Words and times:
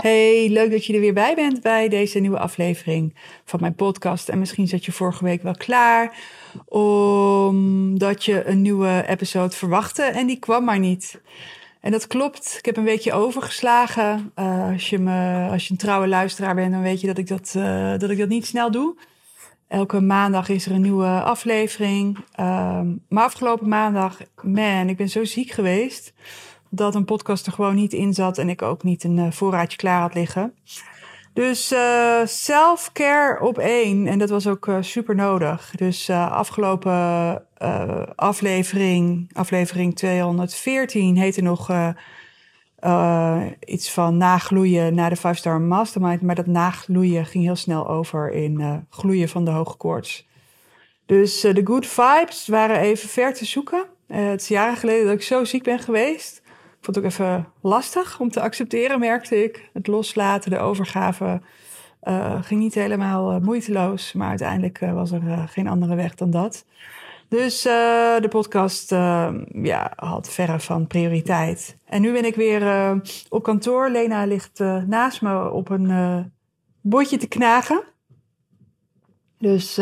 Hey, 0.00 0.48
leuk 0.48 0.70
dat 0.70 0.84
je 0.84 0.94
er 0.94 1.00
weer 1.00 1.14
bij 1.14 1.34
bent 1.34 1.60
bij 1.60 1.88
deze 1.88 2.18
nieuwe 2.18 2.38
aflevering 2.38 3.14
van 3.44 3.60
mijn 3.60 3.74
podcast. 3.74 4.28
En 4.28 4.38
misschien 4.38 4.68
zat 4.68 4.84
je 4.84 4.92
vorige 4.92 5.24
week 5.24 5.42
wel 5.42 5.56
klaar 5.56 6.16
omdat 6.64 8.24
je 8.24 8.44
een 8.44 8.62
nieuwe 8.62 9.04
episode 9.06 9.56
verwachtte 9.56 10.02
en 10.02 10.26
die 10.26 10.38
kwam 10.38 10.64
maar 10.64 10.78
niet. 10.78 11.20
En 11.80 11.90
dat 11.90 12.06
klopt. 12.06 12.54
Ik 12.58 12.64
heb 12.64 12.76
een 12.76 12.84
weekje 12.84 13.12
overgeslagen. 13.12 14.32
Uh, 14.36 14.72
als, 14.72 14.90
je 14.90 14.98
me, 14.98 15.48
als 15.50 15.64
je 15.64 15.70
een 15.70 15.78
trouwe 15.78 16.08
luisteraar 16.08 16.54
bent, 16.54 16.72
dan 16.72 16.82
weet 16.82 17.00
je 17.00 17.06
dat 17.06 17.18
ik 17.18 17.28
dat, 17.28 17.54
uh, 17.56 17.90
dat, 17.98 18.10
ik 18.10 18.18
dat 18.18 18.28
niet 18.28 18.46
snel 18.46 18.70
doe. 18.70 18.96
Elke 19.68 20.00
maandag 20.00 20.48
is 20.48 20.66
er 20.66 20.72
een 20.72 20.80
nieuwe 20.80 21.22
aflevering. 21.22 22.16
Uh, 22.40 22.80
maar 23.08 23.24
afgelopen 23.24 23.68
maandag, 23.68 24.18
man, 24.42 24.88
ik 24.88 24.96
ben 24.96 25.08
zo 25.08 25.24
ziek 25.24 25.50
geweest 25.50 26.12
dat 26.70 26.94
een 26.94 27.04
podcast 27.04 27.46
er 27.46 27.52
gewoon 27.52 27.74
niet 27.74 27.92
in 27.92 28.14
zat 28.14 28.38
en 28.38 28.48
ik 28.48 28.62
ook 28.62 28.82
niet 28.82 29.04
een 29.04 29.16
uh, 29.16 29.30
voorraadje 29.30 29.76
klaar 29.76 30.00
had 30.00 30.14
liggen. 30.14 30.54
Dus 31.38 31.72
uh, 31.72 32.20
self-care 32.24 33.40
op 33.40 33.58
één. 33.58 34.06
En 34.06 34.18
dat 34.18 34.30
was 34.30 34.46
ook 34.46 34.66
uh, 34.66 34.76
super 34.80 35.14
nodig. 35.14 35.72
Dus 35.76 36.08
uh, 36.08 36.32
afgelopen 36.32 37.42
aflevering, 38.14 39.30
aflevering 39.32 39.96
214, 39.96 41.16
heette 41.16 41.42
nog 41.42 41.70
iets 43.64 43.92
van 43.92 44.16
nagloeien 44.16 44.94
naar 44.94 45.10
de 45.10 45.18
5-star 45.18 45.60
mastermind. 45.60 46.22
Maar 46.22 46.34
dat 46.34 46.46
nagloeien 46.46 47.26
ging 47.26 47.44
heel 47.44 47.56
snel 47.56 47.88
over 47.88 48.32
in 48.32 48.86
gloeien 48.90 49.28
van 49.28 49.44
de 49.44 49.50
hoge 49.50 49.76
koorts. 49.76 50.26
Dus 51.06 51.40
de 51.40 51.60
good 51.64 51.86
vibes 51.86 52.48
waren 52.48 52.78
even 52.78 53.08
ver 53.08 53.34
te 53.34 53.44
zoeken. 53.44 53.84
het 54.06 54.40
is 54.40 54.48
jaren 54.48 54.76
geleden 54.76 55.06
dat 55.06 55.14
ik 55.14 55.22
zo 55.22 55.44
ziek 55.44 55.62
ben 55.62 55.78
geweest. 55.78 56.37
Ik 56.78 56.84
vond 56.84 56.96
het 56.96 57.04
ook 57.04 57.10
even 57.10 57.52
lastig 57.60 58.20
om 58.20 58.30
te 58.30 58.40
accepteren, 58.40 58.98
merkte 58.98 59.42
ik. 59.44 59.70
Het 59.72 59.86
loslaten, 59.86 60.50
de 60.50 60.58
overgave 60.58 61.40
uh, 62.02 62.42
ging 62.42 62.60
niet 62.60 62.74
helemaal 62.74 63.34
uh, 63.34 63.40
moeiteloos. 63.40 64.12
Maar 64.12 64.28
uiteindelijk 64.28 64.80
uh, 64.80 64.92
was 64.92 65.10
er 65.10 65.48
geen 65.48 65.68
andere 65.68 65.94
weg 65.94 66.14
dan 66.14 66.30
dat. 66.30 66.64
Dus 67.28 67.62
de 67.62 68.26
podcast 68.28 68.90
ja, 69.62 69.92
had 69.96 70.30
verre 70.30 70.60
van 70.60 70.86
prioriteit. 70.86 71.78
En 71.84 72.00
nu 72.00 72.12
ben 72.12 72.24
ik 72.24 72.34
weer 72.34 72.92
op 73.28 73.42
kantoor. 73.42 73.90
Lena 73.90 74.24
ligt 74.24 74.58
naast 74.86 75.22
me 75.22 75.50
op 75.50 75.68
een 75.68 76.32
bordje 76.80 77.16
te 77.16 77.28
knagen. 77.28 77.82
Dus 79.38 79.80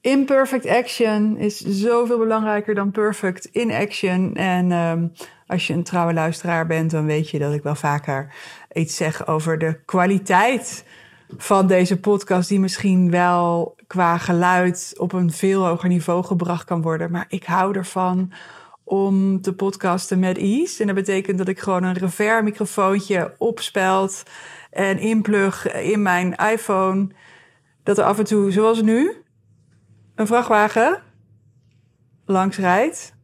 imperfect 0.00 0.66
action 0.66 1.36
is 1.36 1.58
zoveel 1.58 2.18
belangrijker 2.18 2.74
dan 2.74 2.90
perfect 2.90 3.44
in 3.44 3.70
action. 3.70 4.34
En 4.34 4.72
um, 4.72 5.12
als 5.46 5.66
je 5.66 5.72
een 5.72 5.82
trouwe 5.82 6.12
luisteraar 6.12 6.66
bent, 6.66 6.90
dan 6.90 7.06
weet 7.06 7.30
je 7.30 7.38
dat 7.38 7.52
ik 7.52 7.62
wel 7.62 7.74
vaker 7.74 8.34
iets 8.72 8.96
zeg 8.96 9.26
over 9.26 9.58
de 9.58 9.80
kwaliteit 9.84 10.84
van 11.36 11.66
deze 11.66 12.00
podcast, 12.00 12.48
die 12.48 12.60
misschien 12.60 13.10
wel 13.10 13.76
qua 13.86 14.18
geluid 14.18 14.94
op 14.96 15.12
een 15.12 15.32
veel 15.32 15.66
hoger 15.66 15.88
niveau 15.88 16.24
gebracht 16.24 16.64
kan 16.64 16.82
worden. 16.82 17.10
Maar 17.10 17.26
ik 17.28 17.44
hou 17.44 17.76
ervan 17.76 18.32
om 18.84 19.40
te 19.40 19.54
podcasten 19.54 20.18
met 20.18 20.38
ease. 20.38 20.80
En 20.80 20.86
dat 20.86 20.96
betekent 20.96 21.38
dat 21.38 21.48
ik 21.48 21.58
gewoon 21.58 21.82
een 21.82 21.98
rever 21.98 22.44
microfoontje 22.44 23.34
opspeld 23.38 24.22
en 24.70 24.98
inplug 24.98 25.72
in 25.72 26.02
mijn 26.02 26.34
iPhone. 26.34 27.08
Dat 27.82 27.98
er 27.98 28.04
af 28.04 28.18
en 28.18 28.24
toe, 28.24 28.50
zoals 28.50 28.82
nu, 28.82 29.22
een 30.20 30.26
vrachtwagen 30.26 31.02
langs 32.24 32.56
rijdt. 32.56 33.14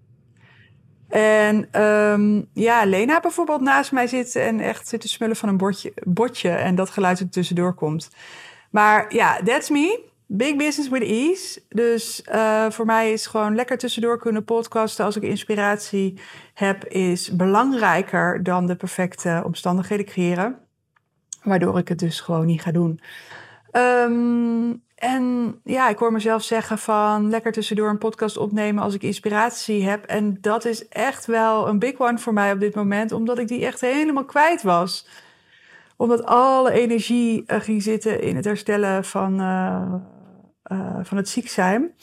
En 1.08 1.82
um, 1.82 2.48
ja, 2.52 2.84
Lena 2.84 3.20
bijvoorbeeld 3.20 3.60
naast 3.60 3.92
mij 3.92 4.06
zit 4.06 4.36
en 4.36 4.60
echt 4.60 4.88
zit 4.88 5.00
te 5.00 5.08
smullen 5.08 5.36
van 5.36 5.48
een 5.48 5.56
bordje, 5.56 5.92
bordje 6.04 6.50
en 6.50 6.74
dat 6.74 6.90
geluid 6.90 7.20
er 7.20 7.28
tussendoor 7.28 7.74
komt. 7.74 8.10
Maar 8.70 9.14
ja, 9.14 9.40
that's 9.44 9.68
me. 9.68 10.04
Big 10.26 10.56
business 10.56 10.88
with 10.88 11.02
ease. 11.02 11.62
Dus 11.68 12.22
uh, 12.32 12.70
voor 12.70 12.86
mij 12.86 13.12
is 13.12 13.26
gewoon 13.26 13.54
lekker 13.54 13.78
tussendoor 13.78 14.18
kunnen 14.18 14.44
podcasten 14.44 15.04
als 15.04 15.16
ik 15.16 15.22
inspiratie 15.22 16.20
heb, 16.54 16.84
is 16.84 17.36
belangrijker 17.36 18.42
dan 18.42 18.66
de 18.66 18.76
perfecte 18.76 19.42
omstandigheden 19.44 20.06
creëren. 20.06 20.58
Waardoor 21.42 21.78
ik 21.78 21.88
het 21.88 21.98
dus 21.98 22.20
gewoon 22.20 22.46
niet 22.46 22.62
ga 22.62 22.72
doen. 22.72 23.00
Um, 23.72 24.84
en 24.96 25.54
ja, 25.64 25.88
ik 25.88 25.98
hoor 25.98 26.12
mezelf 26.12 26.42
zeggen 26.42 26.78
van 26.78 27.30
lekker 27.30 27.52
tussendoor 27.52 27.88
een 27.88 27.98
podcast 27.98 28.36
opnemen 28.36 28.82
als 28.82 28.94
ik 28.94 29.02
inspiratie 29.02 29.84
heb. 29.88 30.04
En 30.04 30.38
dat 30.40 30.64
is 30.64 30.88
echt 30.88 31.26
wel 31.26 31.68
een 31.68 31.78
big 31.78 31.98
one 31.98 32.18
voor 32.18 32.32
mij 32.32 32.52
op 32.52 32.60
dit 32.60 32.74
moment, 32.74 33.12
omdat 33.12 33.38
ik 33.38 33.48
die 33.48 33.66
echt 33.66 33.80
helemaal 33.80 34.24
kwijt 34.24 34.62
was. 34.62 35.08
Omdat 35.96 36.24
alle 36.24 36.72
energie 36.72 37.44
uh, 37.46 37.60
ging 37.60 37.82
zitten 37.82 38.20
in 38.20 38.36
het 38.36 38.44
herstellen 38.44 39.04
van, 39.04 39.40
uh, 39.40 39.94
uh, 40.72 40.98
van 41.02 41.16
het 41.16 41.28
ziek 41.28 41.48
zijn. 41.48 41.94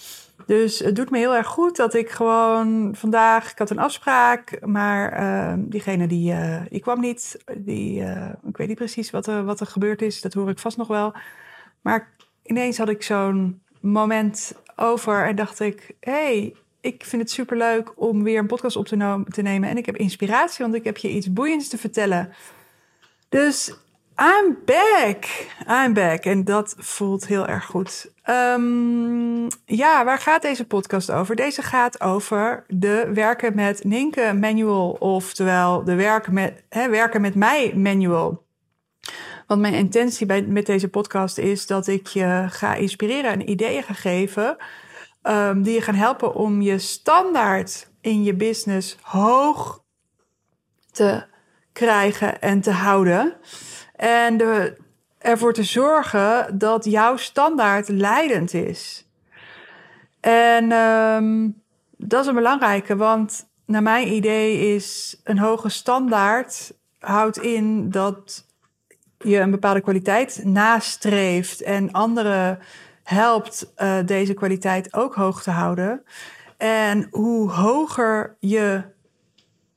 Dus 0.45 0.79
het 0.79 0.95
doet 0.95 1.09
me 1.09 1.17
heel 1.17 1.35
erg 1.35 1.47
goed 1.47 1.75
dat 1.75 1.93
ik 1.93 2.09
gewoon 2.09 2.95
vandaag, 2.95 3.51
ik 3.51 3.57
had 3.57 3.69
een 3.69 3.79
afspraak, 3.79 4.65
maar 4.65 5.11
ehm, 5.11 5.59
diegene 5.65 6.07
die, 6.07 6.35
die 6.69 6.79
kwam 6.79 6.99
niet. 6.99 7.43
Die, 7.57 8.01
ik 8.47 8.57
weet 8.57 8.67
niet 8.67 8.77
precies 8.77 9.11
wat 9.11 9.27
er, 9.27 9.45
wat 9.45 9.59
er 9.59 9.67
gebeurd 9.67 10.01
is, 10.01 10.21
dat 10.21 10.33
hoor 10.33 10.49
ik 10.49 10.59
vast 10.59 10.77
nog 10.77 10.87
wel. 10.87 11.13
Maar 11.81 12.11
ineens 12.43 12.77
had 12.77 12.89
ik 12.89 13.03
zo'n 13.03 13.61
moment 13.81 14.61
over 14.75 15.27
en 15.27 15.35
dacht 15.35 15.59
ik: 15.59 15.95
hey, 15.99 16.55
ik 16.81 17.03
vind 17.05 17.21
het 17.21 17.31
superleuk 17.31 17.91
om 17.95 18.23
weer 18.23 18.39
een 18.39 18.47
podcast 18.47 18.75
op 18.75 18.87
te, 18.87 19.41
nemen. 19.41 19.69
En 19.69 19.77
ik 19.77 19.85
heb 19.85 19.97
inspiratie, 19.97 20.63
want 20.63 20.75
ik 20.75 20.83
heb 20.83 20.97
je 20.97 21.09
iets 21.09 21.33
boeiends 21.33 21.67
te 21.67 21.77
vertellen. 21.77 22.33
Dus 23.29 23.77
I'm 24.17 24.57
back. 24.65 25.47
I'm 25.67 25.93
back. 25.93 26.25
En 26.25 26.43
dat 26.43 26.75
voelt 26.77 27.27
heel 27.27 27.47
erg 27.47 27.65
goed. 27.65 28.11
Um, 28.29 29.47
ja, 29.65 30.05
waar 30.05 30.19
gaat 30.19 30.41
deze 30.41 30.67
podcast 30.67 31.11
over? 31.11 31.35
Deze 31.35 31.61
gaat 31.61 32.01
over 32.01 32.63
de 32.67 33.09
werken 33.13 33.55
met 33.55 33.83
Ninke 33.83 34.33
manual. 34.39 34.89
Oftewel 34.99 35.83
de 35.83 35.95
werken 35.95 36.33
met, 36.33 36.63
hè, 36.69 36.89
werken 36.89 37.21
met 37.21 37.35
mij 37.35 37.73
manual. 37.75 38.42
Want 39.53 39.65
mijn 39.65 39.83
intentie 39.83 40.25
bij, 40.25 40.41
met 40.41 40.65
deze 40.65 40.87
podcast 40.87 41.37
is 41.37 41.67
dat 41.67 41.87
ik 41.87 42.07
je 42.07 42.45
ga 42.49 42.75
inspireren 42.75 43.31
en 43.31 43.49
ideeën 43.49 43.83
ga 43.83 43.93
geven. 43.93 44.57
Um, 45.23 45.63
die 45.63 45.73
je 45.73 45.81
gaan 45.81 45.95
helpen 45.95 46.35
om 46.35 46.61
je 46.61 46.79
standaard 46.79 47.89
in 48.01 48.23
je 48.23 48.33
business 48.33 48.97
hoog 49.01 49.83
te 50.91 51.25
krijgen 51.73 52.41
en 52.41 52.61
te 52.61 52.71
houden. 52.71 53.33
En 53.95 54.37
de, 54.37 54.77
ervoor 55.17 55.53
te 55.53 55.63
zorgen 55.63 56.57
dat 56.57 56.85
jouw 56.85 57.17
standaard 57.17 57.87
leidend 57.87 58.53
is. 58.53 59.07
En 60.19 60.71
um, 60.71 61.61
dat 61.97 62.21
is 62.21 62.27
een 62.27 62.35
belangrijke, 62.35 62.95
want 62.95 63.49
naar 63.65 63.83
mijn 63.83 64.13
idee 64.13 64.75
is 64.75 65.19
een 65.23 65.39
hoge 65.39 65.69
standaard 65.69 66.73
houdt 66.99 67.37
in 67.37 67.89
dat 67.89 68.42
je 69.23 69.39
een 69.39 69.51
bepaalde 69.51 69.81
kwaliteit 69.81 70.41
nastreeft 70.43 71.61
en 71.61 71.91
anderen 71.91 72.59
helpt 73.03 73.73
uh, 73.77 73.97
deze 74.05 74.33
kwaliteit 74.33 74.93
ook 74.93 75.15
hoog 75.15 75.43
te 75.43 75.51
houden. 75.51 76.03
En 76.57 77.07
hoe 77.11 77.49
hoger 77.49 78.35
je 78.39 78.83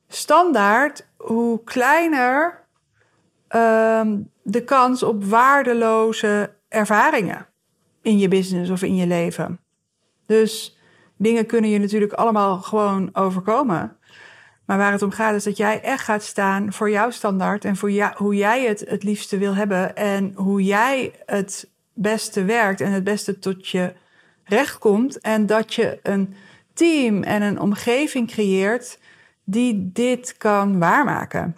standaard, 0.07 1.07
hoe 1.17 1.63
kleiner 1.63 2.65
um, 3.55 4.31
de 4.41 4.63
kans 4.63 5.03
op 5.03 5.23
waardeloze 5.23 6.55
ervaringen 6.69 7.47
in 8.01 8.17
je 8.17 8.27
business 8.27 8.69
of 8.69 8.81
in 8.81 8.95
je 8.95 9.07
leven. 9.07 9.59
Dus 10.25 10.77
dingen 11.17 11.45
kunnen 11.45 11.69
je 11.69 11.79
natuurlijk 11.79 12.13
allemaal 12.13 12.57
gewoon 12.61 13.09
overkomen. 13.13 13.96
Maar 14.67 14.77
waar 14.77 14.91
het 14.91 15.01
om 15.01 15.11
gaat 15.11 15.35
is 15.35 15.43
dat 15.43 15.57
jij 15.57 15.81
echt 15.81 16.03
gaat 16.03 16.23
staan 16.23 16.73
voor 16.73 16.89
jouw 16.89 17.09
standaard 17.09 17.65
en 17.65 17.75
voor 17.75 18.11
hoe 18.15 18.35
jij 18.35 18.65
het 18.65 18.83
het 18.87 19.03
liefste 19.03 19.37
wil 19.37 19.55
hebben 19.55 19.95
en 19.95 20.31
hoe 20.35 20.63
jij 20.63 21.13
het 21.25 21.69
beste 21.93 22.43
werkt 22.43 22.81
en 22.81 22.91
het 22.91 23.03
beste 23.03 23.39
tot 23.39 23.67
je 23.67 23.93
recht 24.43 24.77
komt. 24.77 25.19
En 25.19 25.45
dat 25.45 25.73
je 25.73 25.99
een 26.03 26.35
team 26.73 27.23
en 27.23 27.41
een 27.41 27.59
omgeving 27.59 28.27
creëert 28.27 28.99
die 29.43 29.89
dit 29.93 30.37
kan 30.37 30.79
waarmaken. 30.79 31.55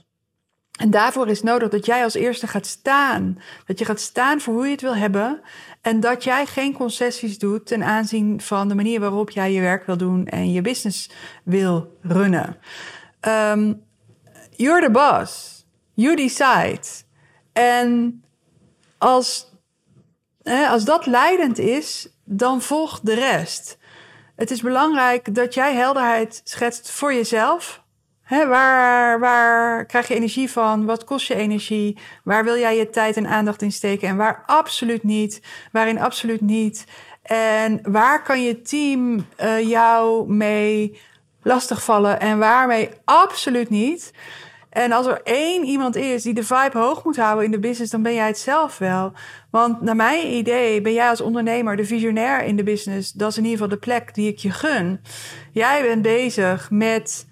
En 0.79 0.89
daarvoor 0.89 1.27
is 1.27 1.41
nodig 1.41 1.69
dat 1.69 1.85
jij 1.85 2.03
als 2.03 2.13
eerste 2.13 2.47
gaat 2.47 2.65
staan. 2.65 3.37
Dat 3.65 3.79
je 3.79 3.85
gaat 3.85 3.99
staan 3.99 4.41
voor 4.41 4.53
hoe 4.53 4.65
je 4.65 4.71
het 4.71 4.81
wil 4.81 4.95
hebben. 4.95 5.41
En 5.81 5.99
dat 5.99 6.23
jij 6.23 6.45
geen 6.45 6.73
concessies 6.73 7.37
doet 7.37 7.65
ten 7.65 7.83
aanzien 7.83 8.41
van 8.41 8.67
de 8.67 8.75
manier 8.75 8.99
waarop 8.99 9.29
jij 9.29 9.53
je 9.53 9.61
werk 9.61 9.85
wil 9.85 9.97
doen 9.97 10.27
en 10.27 10.51
je 10.51 10.61
business 10.61 11.09
wil 11.43 11.97
runnen. 12.01 12.57
Um, 13.27 13.83
you're 14.55 14.81
the 14.81 14.91
boss. 14.91 15.65
You 15.93 16.15
decide. 16.15 16.87
En 17.53 18.23
als, 18.97 19.55
hè, 20.43 20.67
als 20.67 20.85
dat 20.85 21.05
leidend 21.05 21.57
is, 21.57 22.09
dan 22.23 22.61
volgt 22.61 23.05
de 23.05 23.13
rest. 23.13 23.77
Het 24.35 24.51
is 24.51 24.61
belangrijk 24.61 25.35
dat 25.35 25.53
jij 25.53 25.75
helderheid 25.75 26.41
schetst 26.43 26.91
voor 26.91 27.13
jezelf. 27.13 27.83
Hè, 28.21 28.47
waar, 28.47 29.19
waar 29.19 29.85
krijg 29.85 30.07
je 30.07 30.15
energie 30.15 30.51
van? 30.51 30.85
Wat 30.85 31.03
kost 31.03 31.27
je 31.27 31.35
energie? 31.35 31.97
Waar 32.23 32.43
wil 32.43 32.57
jij 32.57 32.77
je 32.77 32.89
tijd 32.89 33.17
en 33.17 33.27
aandacht 33.27 33.61
in 33.61 33.71
steken? 33.71 34.07
En 34.07 34.17
waar 34.17 34.43
absoluut 34.45 35.03
niet? 35.03 35.41
Waarin 35.71 35.99
absoluut 35.99 36.41
niet? 36.41 36.85
En 37.21 37.79
waar 37.91 38.23
kan 38.23 38.43
je 38.43 38.61
team 38.61 39.25
uh, 39.39 39.69
jou 39.69 40.33
mee 40.33 40.99
lastigvallen 41.43 42.19
en 42.19 42.39
waarmee 42.39 42.89
absoluut 43.05 43.69
niet? 43.69 44.11
En 44.69 44.91
als 44.91 45.05
er 45.05 45.21
één 45.23 45.65
iemand 45.65 45.95
is 45.95 46.23
die 46.23 46.33
de 46.33 46.43
vibe 46.43 46.77
hoog 46.77 47.03
moet 47.03 47.17
houden 47.17 47.45
in 47.45 47.51
de 47.51 47.59
business, 47.59 47.91
dan 47.91 48.01
ben 48.01 48.13
jij 48.13 48.27
het 48.27 48.37
zelf 48.37 48.77
wel. 48.77 49.13
Want 49.51 49.81
naar 49.81 49.95
mijn 49.95 50.33
idee 50.33 50.81
ben 50.81 50.93
jij 50.93 51.09
als 51.09 51.21
ondernemer 51.21 51.75
de 51.75 51.85
visionair 51.85 52.43
in 52.43 52.55
de 52.55 52.63
business. 52.63 53.11
Dat 53.11 53.31
is 53.31 53.37
in 53.37 53.43
ieder 53.43 53.57
geval 53.59 53.73
de 53.73 53.85
plek 53.85 54.13
die 54.13 54.27
ik 54.27 54.37
je 54.37 54.51
gun. 54.51 55.01
Jij 55.51 55.81
bent 55.81 56.01
bezig 56.01 56.71
met. 56.71 57.27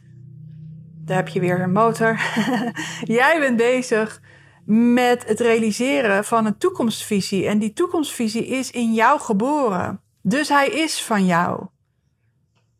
Daar 1.06 1.18
heb 1.18 1.27
je 1.27 1.39
weer 1.39 1.62
een 1.62 1.71
motor. 1.71 2.19
jij 3.19 3.39
bent 3.39 3.57
bezig 3.57 4.21
met 4.65 5.27
het 5.27 5.39
realiseren 5.39 6.25
van 6.25 6.45
een 6.45 6.57
toekomstvisie. 6.57 7.48
En 7.48 7.59
die 7.59 7.74
toekomstvisie 7.74 8.48
is 8.48 8.71
in 8.71 8.94
jou 8.94 9.19
geboren. 9.19 10.01
Dus 10.21 10.50
hij 10.50 10.68
is 10.68 11.04
van 11.04 11.25
jou. 11.25 11.65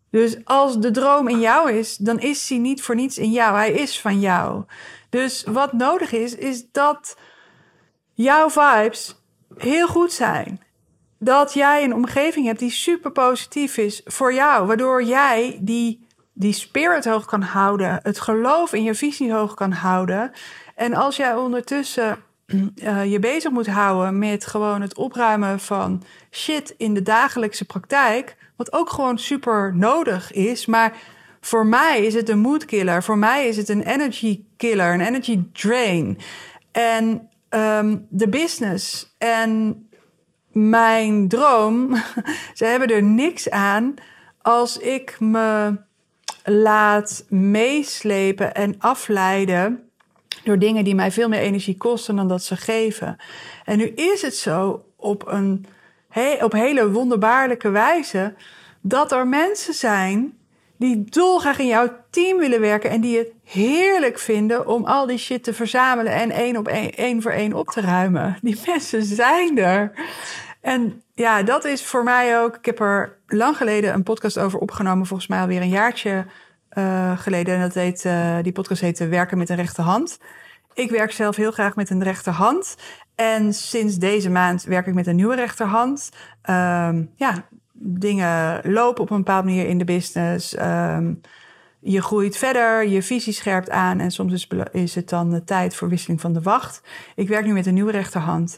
Dus 0.10 0.46
als 0.46 0.80
de 0.80 0.92
droom 0.92 1.28
in 1.28 1.40
jou 1.40 1.72
is, 1.72 1.98
dan 1.98 2.20
is 2.20 2.50
hij 2.50 2.58
niet 2.58 2.82
voor 2.82 2.96
niets 2.96 3.18
in 3.18 3.32
jou. 3.32 3.56
Hij 3.56 3.72
is 3.72 4.02
van 4.02 4.20
jou. 4.20 4.64
Dus 5.10 5.44
wat 5.44 5.74
nodig 5.74 6.12
is, 6.12 6.36
is 6.36 6.72
dat 6.72 7.18
jouw 8.14 8.50
vibes 8.50 9.22
heel 9.58 9.88
goed 9.88 10.12
zijn. 10.12 10.62
Dat 11.20 11.54
jij 11.54 11.84
een 11.84 11.94
omgeving 11.94 12.46
hebt 12.46 12.60
die 12.60 12.72
super 12.72 13.12
positief 13.12 13.78
is 13.78 14.02
voor 14.06 14.34
jou. 14.34 14.68
Waardoor 14.68 15.04
jij 15.04 15.60
die, 15.62 16.08
die 16.34 16.54
spirit 16.54 17.06
hoog 17.06 17.26
kan 17.26 17.42
houden. 17.42 18.00
Het 18.04 18.20
geloof 18.20 18.74
in 18.74 18.84
je 18.84 18.96
visie 18.96 19.34
hoog 19.34 19.54
kan 19.54 19.72
houden. 19.72 20.32
En 20.76 20.94
als 20.94 21.16
jij 21.16 21.36
ondertussen 21.36 22.18
uh, 22.48 23.06
je 23.14 23.20
bezig 23.20 23.52
moet 23.52 23.68
houden 23.68 24.20
met 24.20 24.46
gewoon 24.46 24.82
het 24.82 24.96
opruimen 24.96 25.60
van 25.60 26.04
shit 26.32 26.74
in 26.78 26.94
de 26.94 27.02
dagelijkse 27.02 27.66
praktijk 27.66 28.36
wat 28.58 28.74
ook 28.74 28.90
gewoon 28.90 29.18
super 29.18 29.76
nodig 29.76 30.32
is. 30.32 30.66
Maar 30.66 30.98
voor 31.42 31.66
mij 31.66 32.06
is 32.06 32.14
het 32.14 32.30
een 32.30 32.40
mood 32.40 32.66
killer. 32.66 33.04
Voor 33.04 33.18
mij 33.18 33.48
is 33.48 33.58
het 33.58 33.70
een 33.70 33.82
energy 33.82 34.44
killer, 34.58 34.94
een 34.94 35.02
energy 35.02 35.44
drain. 35.54 36.18
En 36.72 37.30
um, 37.50 38.06
de 38.10 38.30
business 38.30 39.16
en 39.18 39.82
mijn 40.52 41.28
droom, 41.28 41.96
ze 42.54 42.66
hebben 42.66 42.88
er 42.88 43.04
niks 43.04 43.50
aan 43.50 43.94
als 44.42 44.78
ik 44.78 45.20
me 45.20 45.78
laat 46.44 47.26
meeslepen 47.30 48.54
en 48.54 48.76
afleiden 48.80 49.90
door 50.44 50.60
dingen 50.60 50.84
die 50.84 50.96
mij 50.96 51.12
veel 51.12 51.30
meer 51.30 51.40
energie 51.40 51.78
kosten 51.78 52.16
dan 52.16 52.28
dat 52.28 52.44
ze 52.44 52.56
geven. 52.56 53.18
En 53.66 53.78
nu 53.78 53.86
is 53.86 54.22
het 54.22 54.36
zo 54.36 54.86
op 54.96 55.28
een 55.28 55.66
op 56.42 56.52
hele 56.52 56.92
wonderbaarlijke 56.92 57.70
wijze 57.70 58.34
dat 58.82 59.12
er 59.12 59.28
mensen 59.28 59.74
zijn 59.74 60.38
die 60.78 61.04
dolgraag 61.10 61.60
in 61.60 61.68
jouw 61.68 61.90
team 62.10 62.38
willen 62.38 62.60
werken 62.60 62.90
en 62.90 63.02
die 63.02 63.18
het 63.18 63.32
heerlijk 63.44 64.20
vinden 64.20 64.68
om 64.68 64.86
al 64.86 65.06
die 65.06 65.18
shit 65.18 65.44
te 65.44 65.54
verzamelen 65.54 66.14
en 66.14 66.32
één 66.32 66.58
op 66.58 66.68
één, 66.68 67.22
voor 67.22 67.32
één 67.32 67.54
op 67.54 67.68
te 67.68 67.82
ruimen. 67.82 68.38
Die 68.42 68.62
mensen 68.66 69.04
zijn 69.04 69.58
er. 69.58 69.92
En 70.62 71.02
ja, 71.14 71.44
dat 71.44 71.66
is 71.66 71.84
voor 71.84 72.04
mij 72.04 72.42
ook. 72.42 72.56
Ik 72.56 72.66
heb 72.66 72.80
er 72.80 73.18
lang 73.28 73.58
geleden 73.58 73.94
een 73.94 74.04
podcast 74.04 74.40
over 74.40 74.60
opgenomen, 74.60 75.06
volgens 75.06 75.30
mij 75.30 75.40
alweer 75.40 75.62
een 75.62 75.70
jaartje 75.70 76.26
uh, 76.78 77.20
geleden. 77.20 77.56
En 77.56 77.62
dat 77.62 77.74
heet, 77.74 78.04
uh, 78.06 78.38
die 78.42 78.52
podcast 78.52 78.82
heette 78.82 79.08
Werken 79.08 79.38
met 79.38 79.50
een 79.50 79.56
rechterhand. 79.56 80.20
Ik 80.74 80.90
werk 80.90 81.12
zelf 81.12 81.36
heel 81.36 81.52
graag 81.52 81.76
met 81.76 81.90
een 81.90 82.04
rechterhand. 82.04 82.76
En 83.18 83.54
sinds 83.54 83.96
deze 83.96 84.30
maand 84.30 84.64
werk 84.64 84.88
ik 84.88 84.94
met 84.94 85.08
een 85.08 85.16
nieuwe 85.16 85.36
rechterhand. 85.36 86.10
Um, 86.50 87.12
ja, 87.16 87.48
dingen 87.74 88.62
lopen 88.64 89.04
op 89.04 89.10
een 89.10 89.18
bepaalde 89.18 89.48
manier 89.48 89.68
in 89.68 89.78
de 89.78 89.84
business. 89.84 90.60
Um, 90.60 91.22
je 91.80 92.02
groeit 92.02 92.38
verder, 92.38 92.88
je 92.88 93.04
visie 93.04 93.34
scherpt 93.34 93.70
aan 93.70 94.00
en 94.00 94.12
soms 94.12 94.34
is, 94.34 94.48
is 94.72 94.96
het 94.96 95.10
dan 95.10 95.30
de 95.30 95.44
tijd 95.44 95.76
voor 95.76 95.90
wisseling 95.90 96.22
van 96.22 96.34
de 96.34 96.42
wacht. 96.42 96.82
Ik 97.16 97.28
werk 97.28 97.46
nu 97.46 97.54
met 97.54 97.66
een 97.66 97.74
nieuwe 97.74 97.92
rechterhand. 97.92 98.58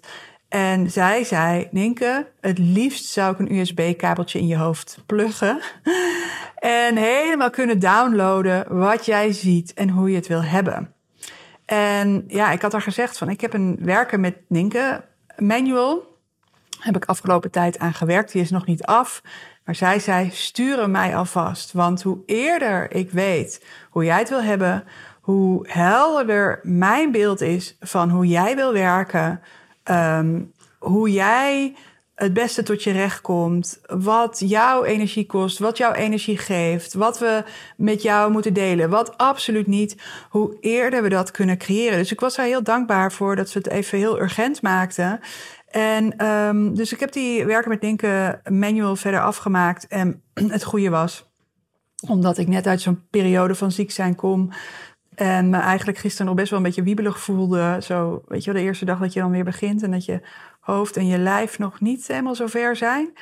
En 0.49 0.91
zij 0.91 1.23
zei, 1.23 1.67
Ninke, 1.71 2.27
het 2.41 2.57
liefst 2.57 3.05
zou 3.05 3.33
ik 3.33 3.39
een 3.39 3.55
USB-kabeltje 3.55 4.39
in 4.39 4.47
je 4.47 4.57
hoofd 4.57 5.03
pluggen. 5.05 5.59
en 6.55 6.97
helemaal 6.97 7.49
kunnen 7.49 7.79
downloaden 7.79 8.77
wat 8.77 9.05
jij 9.05 9.31
ziet 9.31 9.73
en 9.73 9.89
hoe 9.89 10.09
je 10.09 10.15
het 10.15 10.27
wil 10.27 10.43
hebben. 10.43 10.93
En 11.69 12.23
ja, 12.27 12.51
ik 12.51 12.61
had 12.61 12.71
haar 12.71 12.81
gezegd 12.81 13.17
van 13.17 13.29
ik 13.29 13.41
heb 13.41 13.53
een 13.53 13.77
werken 13.81 14.19
met 14.19 14.35
Ninke 14.47 15.03
manual. 15.37 16.17
Heb 16.79 16.95
ik 16.95 17.05
afgelopen 17.05 17.51
tijd 17.51 17.79
aan 17.79 17.93
gewerkt. 17.93 18.31
Die 18.31 18.41
is 18.41 18.49
nog 18.49 18.65
niet 18.65 18.83
af. 18.83 19.21
Maar 19.65 19.75
zij 19.75 19.99
zei, 19.99 20.29
stuur 20.31 20.89
mij 20.89 21.15
alvast. 21.15 21.71
Want 21.71 22.01
hoe 22.01 22.19
eerder 22.25 22.95
ik 22.95 23.11
weet 23.11 23.65
hoe 23.89 24.03
jij 24.03 24.19
het 24.19 24.29
wil 24.29 24.41
hebben, 24.41 24.83
hoe 25.21 25.65
helderder 25.69 26.59
mijn 26.63 27.11
beeld 27.11 27.41
is 27.41 27.77
van 27.79 28.09
hoe 28.09 28.27
jij 28.27 28.55
wil 28.55 28.73
werken, 28.73 29.41
um, 29.83 30.51
hoe 30.79 31.11
jij 31.11 31.75
het 32.19 32.33
beste 32.33 32.63
tot 32.63 32.83
je 32.83 32.91
recht 32.91 33.21
komt, 33.21 33.79
wat 33.87 34.41
jouw 34.45 34.83
energie 34.83 35.25
kost, 35.25 35.59
wat 35.59 35.77
jouw 35.77 35.93
energie 35.93 36.37
geeft, 36.37 36.93
wat 36.93 37.19
we 37.19 37.43
met 37.77 38.01
jou 38.01 38.31
moeten 38.31 38.53
delen, 38.53 38.89
wat 38.89 39.17
absoluut 39.17 39.67
niet, 39.67 39.95
hoe 40.29 40.57
eerder 40.59 41.03
we 41.03 41.09
dat 41.09 41.31
kunnen 41.31 41.57
creëren. 41.57 41.97
Dus 41.97 42.11
ik 42.11 42.19
was 42.19 42.35
daar 42.35 42.45
heel 42.45 42.63
dankbaar 42.63 43.11
voor 43.11 43.35
dat 43.35 43.49
ze 43.49 43.57
het 43.57 43.69
even 43.69 43.97
heel 43.97 44.19
urgent 44.19 44.61
maakten. 44.61 45.19
En 45.67 46.25
um, 46.25 46.75
dus 46.75 46.93
ik 46.93 46.99
heb 46.99 47.11
die 47.11 47.45
werken 47.45 47.69
met 47.69 47.81
Denken 47.81 48.41
manual 48.49 48.95
verder 48.95 49.21
afgemaakt. 49.21 49.87
En 49.87 50.21
het 50.55 50.63
goede 50.63 50.89
was, 50.89 51.29
omdat 52.07 52.37
ik 52.37 52.47
net 52.47 52.67
uit 52.67 52.81
zo'n 52.81 53.07
periode 53.09 53.55
van 53.55 53.71
ziek 53.71 53.91
zijn 53.91 54.15
kom. 54.15 54.49
En 55.19 55.49
me 55.49 55.57
eigenlijk 55.57 55.97
gisteren 55.97 56.25
nog 56.25 56.35
best 56.35 56.49
wel 56.49 56.59
een 56.59 56.65
beetje 56.65 56.83
wiebelig 56.83 57.19
voelde. 57.19 57.77
Zo, 57.81 58.23
weet 58.27 58.43
je 58.43 58.51
wel, 58.51 58.61
de 58.61 58.67
eerste 58.67 58.85
dag 58.85 58.99
dat 58.99 59.13
je 59.13 59.19
dan 59.19 59.31
weer 59.31 59.43
begint 59.43 59.83
en 59.83 59.91
dat 59.91 60.05
je 60.05 60.21
hoofd 60.59 60.97
en 60.97 61.07
je 61.07 61.17
lijf 61.17 61.59
nog 61.59 61.79
niet 61.79 62.07
helemaal 62.07 62.35
zo 62.35 62.47
ver 62.47 62.75
zijn. 62.75 63.13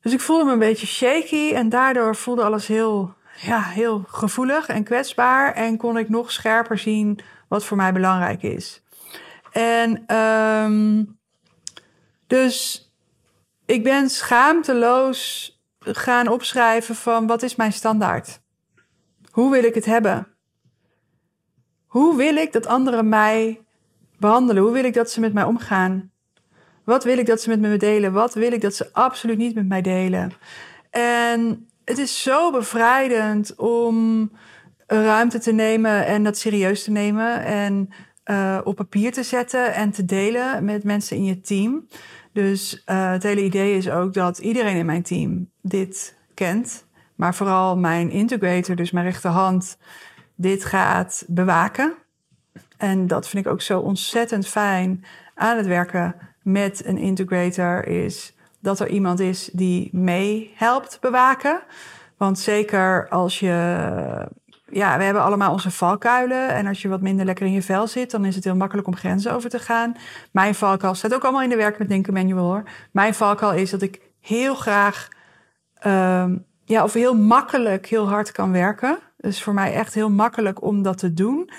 Dus 0.00 0.12
ik 0.12 0.20
voelde 0.20 0.44
me 0.44 0.52
een 0.52 0.58
beetje 0.58 0.86
shaky 0.86 1.52
en 1.54 1.68
daardoor 1.68 2.16
voelde 2.16 2.44
alles 2.44 2.66
heel, 2.66 3.14
ja, 3.40 3.62
heel 3.62 4.04
gevoelig 4.06 4.66
en 4.66 4.84
kwetsbaar. 4.84 5.52
En 5.52 5.76
kon 5.76 5.98
ik 5.98 6.08
nog 6.08 6.32
scherper 6.32 6.78
zien 6.78 7.18
wat 7.48 7.64
voor 7.64 7.76
mij 7.76 7.92
belangrijk 7.92 8.42
is. 8.42 8.82
En 9.52 10.16
um, 10.16 11.18
dus 12.26 12.86
ik 13.66 13.82
ben 13.82 14.10
schaamteloos 14.10 15.50
gaan 15.78 16.28
opschrijven 16.28 16.94
van 16.94 17.26
wat 17.26 17.42
is 17.42 17.56
mijn 17.56 17.72
standaard? 17.72 18.40
Hoe 19.30 19.50
wil 19.50 19.64
ik 19.64 19.74
het 19.74 19.84
hebben? 19.84 20.35
Hoe 21.96 22.16
wil 22.16 22.36
ik 22.36 22.52
dat 22.52 22.66
anderen 22.66 23.08
mij 23.08 23.60
behandelen? 24.18 24.62
Hoe 24.62 24.72
wil 24.72 24.84
ik 24.84 24.94
dat 24.94 25.10
ze 25.10 25.20
met 25.20 25.32
mij 25.32 25.44
omgaan? 25.44 26.10
Wat 26.84 27.04
wil 27.04 27.18
ik 27.18 27.26
dat 27.26 27.40
ze 27.40 27.48
met 27.48 27.60
me 27.60 27.76
delen? 27.76 28.12
Wat 28.12 28.34
wil 28.34 28.52
ik 28.52 28.60
dat 28.60 28.74
ze 28.74 28.92
absoluut 28.92 29.36
niet 29.36 29.54
met 29.54 29.68
mij 29.68 29.82
delen? 29.82 30.32
En 30.90 31.68
het 31.84 31.98
is 31.98 32.22
zo 32.22 32.50
bevrijdend 32.50 33.54
om 33.54 34.30
ruimte 34.86 35.38
te 35.38 35.52
nemen 35.52 36.06
en 36.06 36.24
dat 36.24 36.38
serieus 36.38 36.84
te 36.84 36.90
nemen 36.90 37.44
en 37.44 37.88
uh, 38.30 38.58
op 38.64 38.76
papier 38.76 39.12
te 39.12 39.22
zetten 39.22 39.74
en 39.74 39.90
te 39.90 40.04
delen 40.04 40.64
met 40.64 40.84
mensen 40.84 41.16
in 41.16 41.24
je 41.24 41.40
team. 41.40 41.88
Dus 42.32 42.82
uh, 42.86 43.10
het 43.10 43.22
hele 43.22 43.44
idee 43.44 43.76
is 43.76 43.90
ook 43.90 44.14
dat 44.14 44.38
iedereen 44.38 44.76
in 44.76 44.86
mijn 44.86 45.02
team 45.02 45.50
dit 45.62 46.16
kent, 46.34 46.86
maar 47.14 47.34
vooral 47.34 47.76
mijn 47.76 48.10
integrator, 48.10 48.76
dus 48.76 48.90
mijn 48.90 49.06
rechterhand, 49.06 49.78
dit 50.36 50.64
gaat 50.64 51.24
bewaken. 51.26 51.94
En 52.76 53.06
dat 53.06 53.28
vind 53.28 53.46
ik 53.46 53.52
ook 53.52 53.62
zo 53.62 53.80
ontzettend 53.80 54.46
fijn 54.46 55.04
aan 55.34 55.56
het 55.56 55.66
werken 55.66 56.14
met 56.42 56.86
een 56.86 56.98
integrator 56.98 57.86
is 57.86 58.34
dat 58.60 58.80
er 58.80 58.88
iemand 58.88 59.20
is 59.20 59.50
die 59.52 59.88
mee 59.92 60.52
helpt 60.54 60.98
bewaken. 61.00 61.60
Want 62.16 62.38
zeker 62.38 63.08
als 63.08 63.40
je 63.40 63.54
ja, 64.70 64.98
we 64.98 65.04
hebben 65.04 65.22
allemaal 65.22 65.52
onze 65.52 65.70
valkuilen. 65.70 66.48
En 66.48 66.66
als 66.66 66.82
je 66.82 66.88
wat 66.88 67.00
minder 67.00 67.24
lekker 67.24 67.46
in 67.46 67.52
je 67.52 67.62
vel 67.62 67.86
zit, 67.86 68.10
dan 68.10 68.24
is 68.24 68.34
het 68.34 68.44
heel 68.44 68.56
makkelijk 68.56 68.86
om 68.86 68.96
grenzen 68.96 69.32
over 69.32 69.50
te 69.50 69.58
gaan. 69.58 69.96
Mijn 70.30 70.54
valkuil 70.54 70.94
staat 70.94 71.14
ook 71.14 71.22
allemaal 71.22 71.42
in 71.42 71.48
de 71.48 71.56
werk 71.56 71.78
met 71.78 71.88
Denken 71.88 72.12
Manual 72.12 72.44
hoor. 72.44 72.62
Mijn 72.90 73.14
valkuil 73.14 73.52
is 73.52 73.70
dat 73.70 73.82
ik 73.82 74.00
heel 74.20 74.54
graag, 74.54 75.08
um, 75.86 76.44
ja, 76.64 76.82
of 76.84 76.92
heel 76.92 77.16
makkelijk 77.16 77.86
heel 77.86 78.08
hard 78.08 78.32
kan 78.32 78.52
werken. 78.52 78.98
Dus 79.26 79.42
voor 79.42 79.54
mij 79.54 79.72
echt 79.74 79.94
heel 79.94 80.10
makkelijk 80.10 80.62
om 80.62 80.82
dat 80.82 80.98
te 80.98 81.14
doen. 81.14 81.50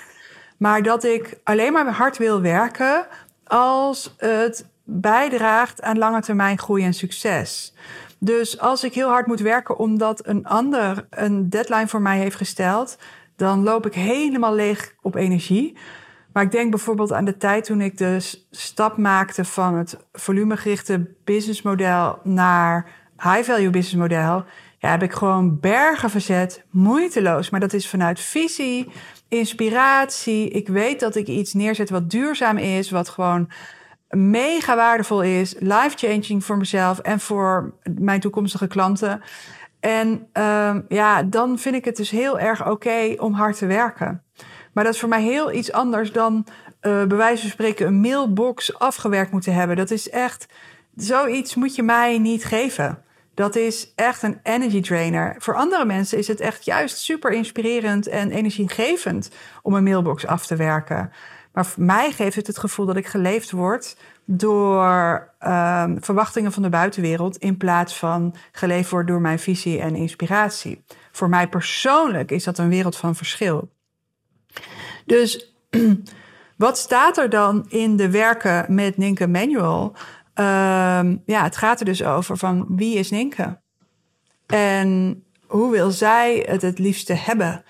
Maar 0.56 0.82
dat 0.82 1.04
ik 1.04 1.38
alleen 1.44 1.72
maar 1.72 1.92
hard 1.92 2.16
wil 2.18 2.40
werken 2.40 3.06
als 3.44 4.14
het 4.16 4.66
bijdraagt 4.84 5.82
aan 5.82 5.98
lange 5.98 6.20
termijn 6.20 6.58
groei 6.58 6.84
en 6.84 6.94
succes. 6.94 7.74
Dus 8.18 8.60
als 8.60 8.84
ik 8.84 8.94
heel 8.94 9.08
hard 9.08 9.26
moet 9.26 9.40
werken 9.40 9.78
omdat 9.78 10.26
een 10.26 10.46
ander 10.46 11.06
een 11.10 11.50
deadline 11.50 11.88
voor 11.88 12.02
mij 12.02 12.18
heeft 12.18 12.36
gesteld, 12.36 12.98
dan 13.36 13.62
loop 13.62 13.86
ik 13.86 13.94
helemaal 13.94 14.54
leeg 14.54 14.94
op 15.02 15.14
energie. 15.14 15.76
Maar 16.32 16.42
ik 16.42 16.50
denk 16.50 16.70
bijvoorbeeld 16.70 17.12
aan 17.12 17.24
de 17.24 17.36
tijd 17.36 17.64
toen 17.64 17.80
ik 17.80 17.98
de 17.98 18.36
stap 18.50 18.96
maakte 18.96 19.44
van 19.44 19.74
het 19.74 19.96
volumegerichte 20.12 21.14
businessmodel 21.24 22.18
naar 22.22 22.86
high-value 23.22 23.70
businessmodel. 23.70 24.44
Ja, 24.78 24.90
heb 24.90 25.02
ik 25.02 25.12
gewoon 25.12 25.60
bergen 25.60 26.10
verzet, 26.10 26.64
moeiteloos. 26.70 27.50
Maar 27.50 27.60
dat 27.60 27.72
is 27.72 27.88
vanuit 27.88 28.20
visie, 28.20 28.88
inspiratie. 29.28 30.48
Ik 30.48 30.68
weet 30.68 31.00
dat 31.00 31.14
ik 31.14 31.26
iets 31.26 31.52
neerzet 31.52 31.90
wat 31.90 32.10
duurzaam 32.10 32.56
is, 32.56 32.90
wat 32.90 33.08
gewoon 33.08 33.50
mega 34.08 34.76
waardevol 34.76 35.22
is, 35.22 35.54
life-changing 35.58 36.44
voor 36.44 36.56
mezelf 36.56 36.98
en 36.98 37.20
voor 37.20 37.74
mijn 38.00 38.20
toekomstige 38.20 38.66
klanten. 38.66 39.22
En 39.80 40.28
uh, 40.34 40.76
ja, 40.88 41.22
dan 41.22 41.58
vind 41.58 41.74
ik 41.74 41.84
het 41.84 41.96
dus 41.96 42.10
heel 42.10 42.38
erg 42.38 42.68
oké 42.70 43.14
om 43.16 43.32
hard 43.32 43.58
te 43.58 43.66
werken. 43.66 44.22
Maar 44.72 44.84
dat 44.84 44.94
is 44.94 45.00
voor 45.00 45.08
mij 45.08 45.22
heel 45.22 45.52
iets 45.52 45.72
anders 45.72 46.12
dan 46.12 46.46
uh, 46.82 47.04
bij 47.04 47.16
wijze 47.16 47.40
van 47.40 47.50
spreken 47.50 47.86
een 47.86 48.00
mailbox 48.00 48.78
afgewerkt 48.78 49.32
moeten 49.32 49.54
hebben. 49.54 49.76
Dat 49.76 49.90
is 49.90 50.10
echt, 50.10 50.46
zoiets 50.96 51.54
moet 51.54 51.74
je 51.74 51.82
mij 51.82 52.18
niet 52.18 52.44
geven. 52.44 53.02
Dat 53.38 53.56
is 53.56 53.92
echt 53.94 54.22
een 54.22 54.40
energy 54.42 54.80
drainer. 54.80 55.34
Voor 55.38 55.54
andere 55.54 55.84
mensen 55.84 56.18
is 56.18 56.28
het 56.28 56.40
echt 56.40 56.64
juist 56.64 56.96
super 56.96 57.32
inspirerend 57.32 58.06
en 58.06 58.30
energiegevend 58.30 59.30
om 59.62 59.74
een 59.74 59.82
mailbox 59.82 60.26
af 60.26 60.46
te 60.46 60.56
werken. 60.56 61.12
Maar 61.52 61.66
voor 61.66 61.82
mij 61.82 62.12
geeft 62.12 62.36
het 62.36 62.46
het 62.46 62.58
gevoel 62.58 62.86
dat 62.86 62.96
ik 62.96 63.06
geleefd 63.06 63.50
word 63.50 63.96
door 64.24 65.32
um, 65.40 66.04
verwachtingen 66.04 66.52
van 66.52 66.62
de 66.62 66.68
buitenwereld 66.68 67.36
in 67.36 67.56
plaats 67.56 67.96
van 67.96 68.34
geleefd 68.52 68.90
word 68.90 69.06
door 69.06 69.20
mijn 69.20 69.38
visie 69.38 69.80
en 69.80 69.94
inspiratie. 69.94 70.84
Voor 71.12 71.28
mij 71.28 71.48
persoonlijk 71.48 72.30
is 72.30 72.44
dat 72.44 72.58
een 72.58 72.68
wereld 72.68 72.96
van 72.96 73.14
verschil. 73.14 73.68
Dus 75.06 75.54
wat 76.56 76.78
staat 76.78 77.18
er 77.18 77.30
dan 77.30 77.66
in 77.68 77.96
de 77.96 78.10
werken 78.10 78.74
met 78.74 78.96
Ninke 78.96 79.26
Manual? 79.26 79.96
Um, 80.40 81.22
ja, 81.24 81.42
het 81.42 81.56
gaat 81.56 81.80
er 81.80 81.84
dus 81.84 82.04
over 82.04 82.36
van 82.36 82.66
wie 82.68 82.98
is 82.98 83.10
Ninke? 83.10 83.60
En 84.46 85.22
hoe 85.46 85.70
wil 85.70 85.90
zij 85.90 86.44
het 86.48 86.62
het 86.62 86.78
liefste 86.78 87.12
hebben? 87.12 87.64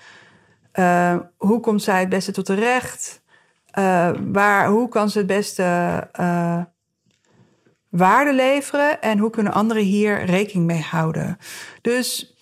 Uh, 0.73 1.15
hoe 1.37 1.59
komt 1.59 1.83
zij 1.83 1.99
het 1.99 2.09
beste 2.09 2.31
tot 2.31 2.45
terecht? 2.45 3.21
Uh, 3.79 4.11
waar, 4.31 4.67
hoe 4.67 4.89
kan 4.89 5.09
ze 5.09 5.17
het 5.17 5.27
beste 5.27 5.63
uh, 6.19 6.61
waarde 7.89 8.33
leveren 8.33 9.01
en 9.01 9.17
hoe 9.17 9.29
kunnen 9.29 9.53
anderen 9.53 9.83
hier 9.83 10.25
rekening 10.25 10.65
mee 10.65 10.81
houden? 10.81 11.37
Dus 11.81 12.35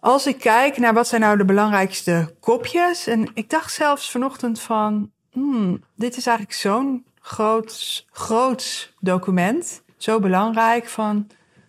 als 0.00 0.26
ik 0.26 0.38
kijk 0.38 0.78
naar 0.78 0.94
wat 0.94 1.08
zijn 1.08 1.20
nou 1.20 1.36
de 1.36 1.44
belangrijkste 1.44 2.34
kopjes, 2.40 3.06
en 3.06 3.30
ik 3.34 3.50
dacht 3.50 3.72
zelfs 3.72 4.10
vanochtend 4.10 4.60
van, 4.60 5.10
hmm, 5.30 5.82
dit 5.96 6.16
is 6.16 6.26
eigenlijk 6.26 6.56
zo'n 6.56 7.04
groot, 7.28 8.06
groot 8.10 8.92
document, 9.00 9.82
zo 9.96 10.20
belangrijk 10.20 10.86
van, 10.86 11.26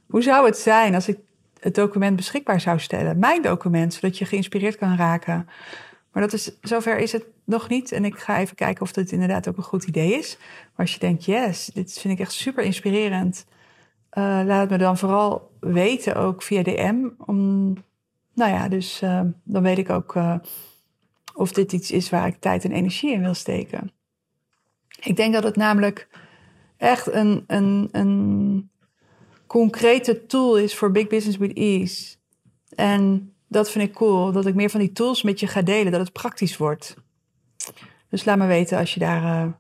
hoe 0.08 0.22
zou 0.22 0.46
het 0.46 0.58
zijn 0.58 0.96
als 0.96 1.08
ik 1.08 1.18
het 1.60 1.76
document 1.76 2.16
beschikbaar 2.16 2.62
zou 2.62 2.80
stellen, 2.80 3.20
mijn 3.20 3.42
document, 3.42 3.94
zodat 3.94 4.18
je 4.18 4.26
geïnspireerd 4.26 4.76
kan 4.76 4.96
raken. 4.96 5.50
Maar 6.12 6.24
dat 6.24 6.34
is, 6.34 6.52
zover 6.62 6.98
is 6.98 7.12
het 7.12 7.26
nog 7.46 7.70
niet. 7.70 7.92
En 7.92 8.06
ik 8.06 8.18
ga 8.18 8.40
even 8.40 8.56
kijken 8.56 8.82
of 8.82 8.92
dit 8.92 9.12
inderdaad 9.12 9.48
ook 9.48 9.58
een 9.58 9.64
goed 9.64 9.84
idee 9.84 10.14
is. 10.14 10.38
Maar 10.40 10.86
als 10.86 10.94
je 10.94 11.00
denkt, 11.00 11.26
yes, 11.26 11.66
dit 11.66 12.00
vind 12.00 12.14
ik 12.14 12.20
echt 12.20 12.32
super 12.32 12.64
inspirerend. 12.64 13.46
Uh, 14.14 14.42
laat 14.46 14.70
me 14.70 14.78
dan 14.78 14.98
vooral 14.98 15.52
weten, 15.60 16.16
ook 16.16 16.42
via 16.42 16.64
DM. 16.64 17.10
Om, 17.18 17.74
nou 18.34 18.52
ja, 18.52 18.68
dus 18.68 19.02
uh, 19.02 19.22
dan 19.44 19.64
weet 19.64 19.78
ik 19.78 19.90
ook 19.90 20.16
uh, 20.16 20.36
of 21.34 21.52
dit 21.52 21.74
iets 21.74 21.92
is 21.92 22.10
waar 22.10 22.28
ik 22.28 22.40
tijd 22.40 22.64
en 22.64 22.72
energie 22.72 23.12
in 23.12 23.22
wil 23.22 23.34
steken. 23.34 23.92
Ik 25.00 25.16
denk 25.16 25.34
dat 25.34 25.44
het 25.44 25.56
namelijk 25.56 26.08
echt 26.78 27.14
een, 27.14 27.44
een, 27.48 27.90
een 27.92 28.70
concrete 29.48 30.26
tool 30.26 30.58
is 30.58 30.76
voor 30.76 30.92
Big 30.92 31.08
Business 31.08 31.38
with 31.38 31.58
Ease. 31.58 32.16
En 32.76 33.34
dat 33.48 33.72
vind 33.72 33.88
ik 33.88 33.94
cool, 33.94 34.32
dat 34.32 34.46
ik 34.46 34.56
meer 34.56 34.70
van 34.70 34.80
die 34.80 34.92
tools 34.92 35.24
met 35.24 35.40
je 35.40 35.48
ga 35.48 35.62
delen, 35.62 35.92
dat 35.92 36.02
het 36.02 36.14
praktisch 36.14 36.58
wordt. 36.58 36.96
Dus 38.10 38.26
laat 38.26 38.38
me 38.38 38.46
weten 38.46 38.78
als 38.78 38.94
je 38.94 39.00
daar, 39.00 39.46
uh, 39.46 39.52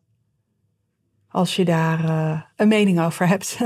als 1.29 1.55
je 1.55 1.65
daar 1.65 2.03
uh, 2.03 2.41
een 2.55 2.67
mening 2.67 3.01
over 3.01 3.27
hebt. 3.27 3.57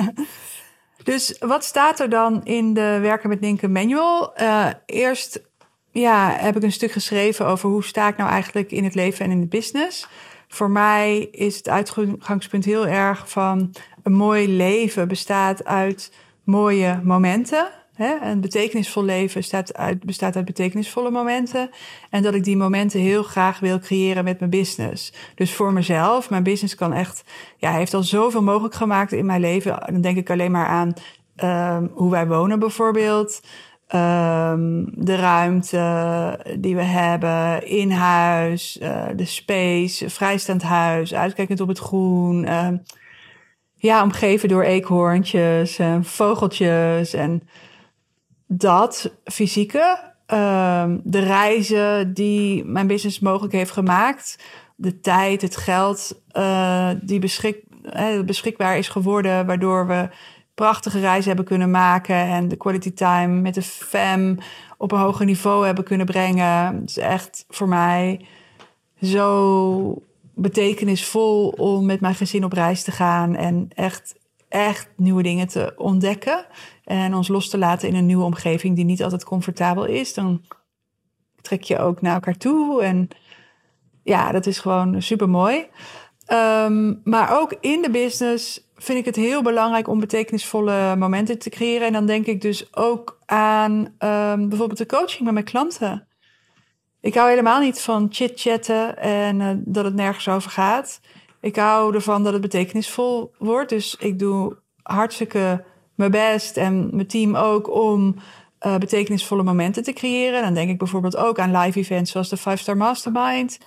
dus 1.03 1.37
wat 1.39 1.63
staat 1.63 1.99
er 1.99 2.09
dan 2.09 2.43
in 2.43 2.73
de 2.73 2.99
Werken 3.01 3.29
met 3.29 3.39
Ninken 3.39 3.71
manual? 3.71 4.41
Uh, 4.41 4.69
eerst 4.85 5.41
ja, 5.91 6.35
heb 6.39 6.55
ik 6.55 6.63
een 6.63 6.71
stuk 6.71 6.91
geschreven 6.91 7.45
over 7.45 7.69
hoe 7.69 7.83
sta 7.83 8.07
ik 8.07 8.17
nou 8.17 8.29
eigenlijk 8.29 8.71
in 8.71 8.83
het 8.83 8.95
leven 8.95 9.25
en 9.25 9.31
in 9.31 9.39
de 9.39 9.47
business. 9.47 10.07
Voor 10.53 10.71
mij 10.71 11.27
is 11.31 11.57
het 11.57 11.69
uitgangspunt 11.69 12.65
heel 12.65 12.87
erg 12.87 13.29
van 13.29 13.71
een 14.03 14.13
mooi 14.13 14.55
leven 14.55 15.07
bestaat 15.07 15.65
uit 15.65 16.13
mooie 16.43 16.99
momenten. 17.03 17.69
Hè? 17.93 18.15
Een 18.21 18.41
betekenisvol 18.41 19.03
leven 19.03 19.39
bestaat 19.39 19.73
uit, 19.73 20.03
bestaat 20.03 20.35
uit 20.35 20.45
betekenisvolle 20.45 21.11
momenten. 21.11 21.69
En 22.09 22.23
dat 22.23 22.33
ik 22.33 22.43
die 22.43 22.57
momenten 22.57 22.99
heel 22.99 23.23
graag 23.23 23.59
wil 23.59 23.79
creëren 23.79 24.23
met 24.23 24.39
mijn 24.39 24.51
business. 24.51 25.13
Dus 25.35 25.53
voor 25.53 25.73
mezelf, 25.73 26.29
mijn 26.29 26.43
business 26.43 26.75
kan 26.75 26.93
echt, 26.93 27.23
ja, 27.57 27.71
heeft 27.71 27.93
al 27.93 28.03
zoveel 28.03 28.43
mogelijk 28.43 28.75
gemaakt 28.75 29.11
in 29.11 29.25
mijn 29.25 29.41
leven. 29.41 29.83
Dan 29.85 30.01
denk 30.01 30.17
ik 30.17 30.29
alleen 30.29 30.51
maar 30.51 30.67
aan 30.67 30.93
um, 31.81 31.91
hoe 31.93 32.11
wij 32.11 32.27
wonen 32.27 32.59
bijvoorbeeld. 32.59 33.41
Um, 33.95 34.85
de 34.95 35.15
ruimte 35.15 36.39
die 36.59 36.75
we 36.75 36.81
hebben 36.81 37.67
in 37.67 37.91
huis, 37.91 38.79
uh, 38.81 39.05
de 39.15 39.25
space, 39.25 40.09
vrijstaand 40.09 40.63
huis, 40.63 41.13
uitkijkend 41.13 41.61
op 41.61 41.67
het 41.67 41.79
groen. 41.79 42.43
Uh, 42.43 42.67
ja, 43.75 44.03
omgeven 44.03 44.49
door 44.49 44.63
eekhoorntjes 44.63 45.79
en 45.79 46.03
vogeltjes 46.03 47.13
en 47.13 47.47
dat 48.47 49.13
fysieke, 49.23 49.99
um, 50.27 51.01
de 51.03 51.19
reizen 51.19 52.13
die 52.13 52.65
mijn 52.65 52.87
business 52.87 53.19
mogelijk 53.19 53.53
heeft 53.53 53.71
gemaakt, 53.71 54.43
de 54.75 54.99
tijd, 54.99 55.41
het 55.41 55.57
geld 55.57 56.21
uh, 56.37 56.89
die 57.01 57.21
uh, 57.95 58.21
beschikbaar 58.25 58.77
is 58.77 58.87
geworden, 58.87 59.45
waardoor 59.45 59.87
we 59.87 60.09
prachtige 60.55 60.99
reizen 60.99 61.27
hebben 61.27 61.45
kunnen 61.45 61.71
maken 61.71 62.15
en 62.15 62.47
de 62.47 62.55
quality 62.55 62.93
time 62.93 63.41
met 63.41 63.53
de 63.53 63.61
fam 63.61 64.37
op 64.77 64.91
een 64.91 64.99
hoger 64.99 65.25
niveau 65.25 65.65
hebben 65.65 65.83
kunnen 65.83 66.05
brengen. 66.05 66.79
Het 66.79 66.89
is 66.89 66.97
echt 66.97 67.45
voor 67.49 67.67
mij 67.67 68.25
zo 69.01 70.01
betekenisvol 70.35 71.47
om 71.49 71.85
met 71.85 71.99
mijn 71.99 72.15
gezin 72.15 72.43
op 72.43 72.53
reis 72.53 72.83
te 72.83 72.91
gaan 72.91 73.35
en 73.35 73.67
echt, 73.75 74.15
echt 74.49 74.89
nieuwe 74.95 75.23
dingen 75.23 75.47
te 75.47 75.73
ontdekken. 75.77 76.45
En 76.83 77.13
ons 77.13 77.27
los 77.27 77.49
te 77.49 77.57
laten 77.57 77.87
in 77.87 77.95
een 77.95 78.05
nieuwe 78.05 78.23
omgeving 78.23 78.75
die 78.75 78.85
niet 78.85 79.03
altijd 79.03 79.23
comfortabel 79.23 79.85
is. 79.85 80.13
Dan 80.13 80.41
trek 81.41 81.63
je 81.63 81.79
ook 81.79 82.01
naar 82.01 82.13
elkaar 82.13 82.37
toe. 82.37 82.83
En 82.83 83.07
ja, 84.03 84.31
dat 84.31 84.45
is 84.45 84.59
gewoon 84.59 85.01
super 85.01 85.29
mooi. 85.29 85.67
Um, 86.31 87.01
maar 87.03 87.41
ook 87.41 87.55
in 87.59 87.81
de 87.81 87.89
business 87.89 88.71
vind 88.83 88.99
ik 88.99 89.05
het 89.05 89.15
heel 89.15 89.41
belangrijk 89.41 89.87
om 89.87 89.99
betekenisvolle 89.99 90.95
momenten 90.95 91.39
te 91.39 91.49
creëren. 91.49 91.87
En 91.87 91.93
dan 91.93 92.05
denk 92.05 92.25
ik 92.25 92.41
dus 92.41 92.75
ook 92.75 93.19
aan 93.25 93.71
um, 93.71 94.49
bijvoorbeeld 94.49 94.77
de 94.77 94.85
coaching 94.85 95.23
met 95.23 95.33
mijn 95.33 95.45
klanten. 95.45 96.07
Ik 97.01 97.15
hou 97.15 97.29
helemaal 97.29 97.59
niet 97.59 97.81
van 97.81 98.07
chit-chatten 98.11 98.97
en 98.97 99.39
uh, 99.39 99.49
dat 99.57 99.85
het 99.85 99.93
nergens 99.93 100.27
over 100.27 100.51
gaat. 100.51 100.99
Ik 101.41 101.55
hou 101.55 101.95
ervan 101.95 102.23
dat 102.23 102.33
het 102.33 102.41
betekenisvol 102.41 103.33
wordt. 103.37 103.69
Dus 103.69 103.95
ik 103.99 104.19
doe 104.19 104.57
hartstikke 104.81 105.63
mijn 105.95 106.11
best 106.11 106.57
en 106.57 106.89
mijn 106.95 107.07
team 107.07 107.35
ook 107.35 107.75
om 107.75 108.15
uh, 108.65 108.77
betekenisvolle 108.77 109.43
momenten 109.43 109.83
te 109.83 109.93
creëren. 109.93 110.41
Dan 110.41 110.53
denk 110.53 110.69
ik 110.69 110.77
bijvoorbeeld 110.77 111.17
ook 111.17 111.39
aan 111.39 111.57
live 111.57 111.79
events 111.79 112.11
zoals 112.11 112.29
de 112.29 112.37
Five 112.37 112.57
Star 112.57 112.77
Mastermind. 112.77 113.59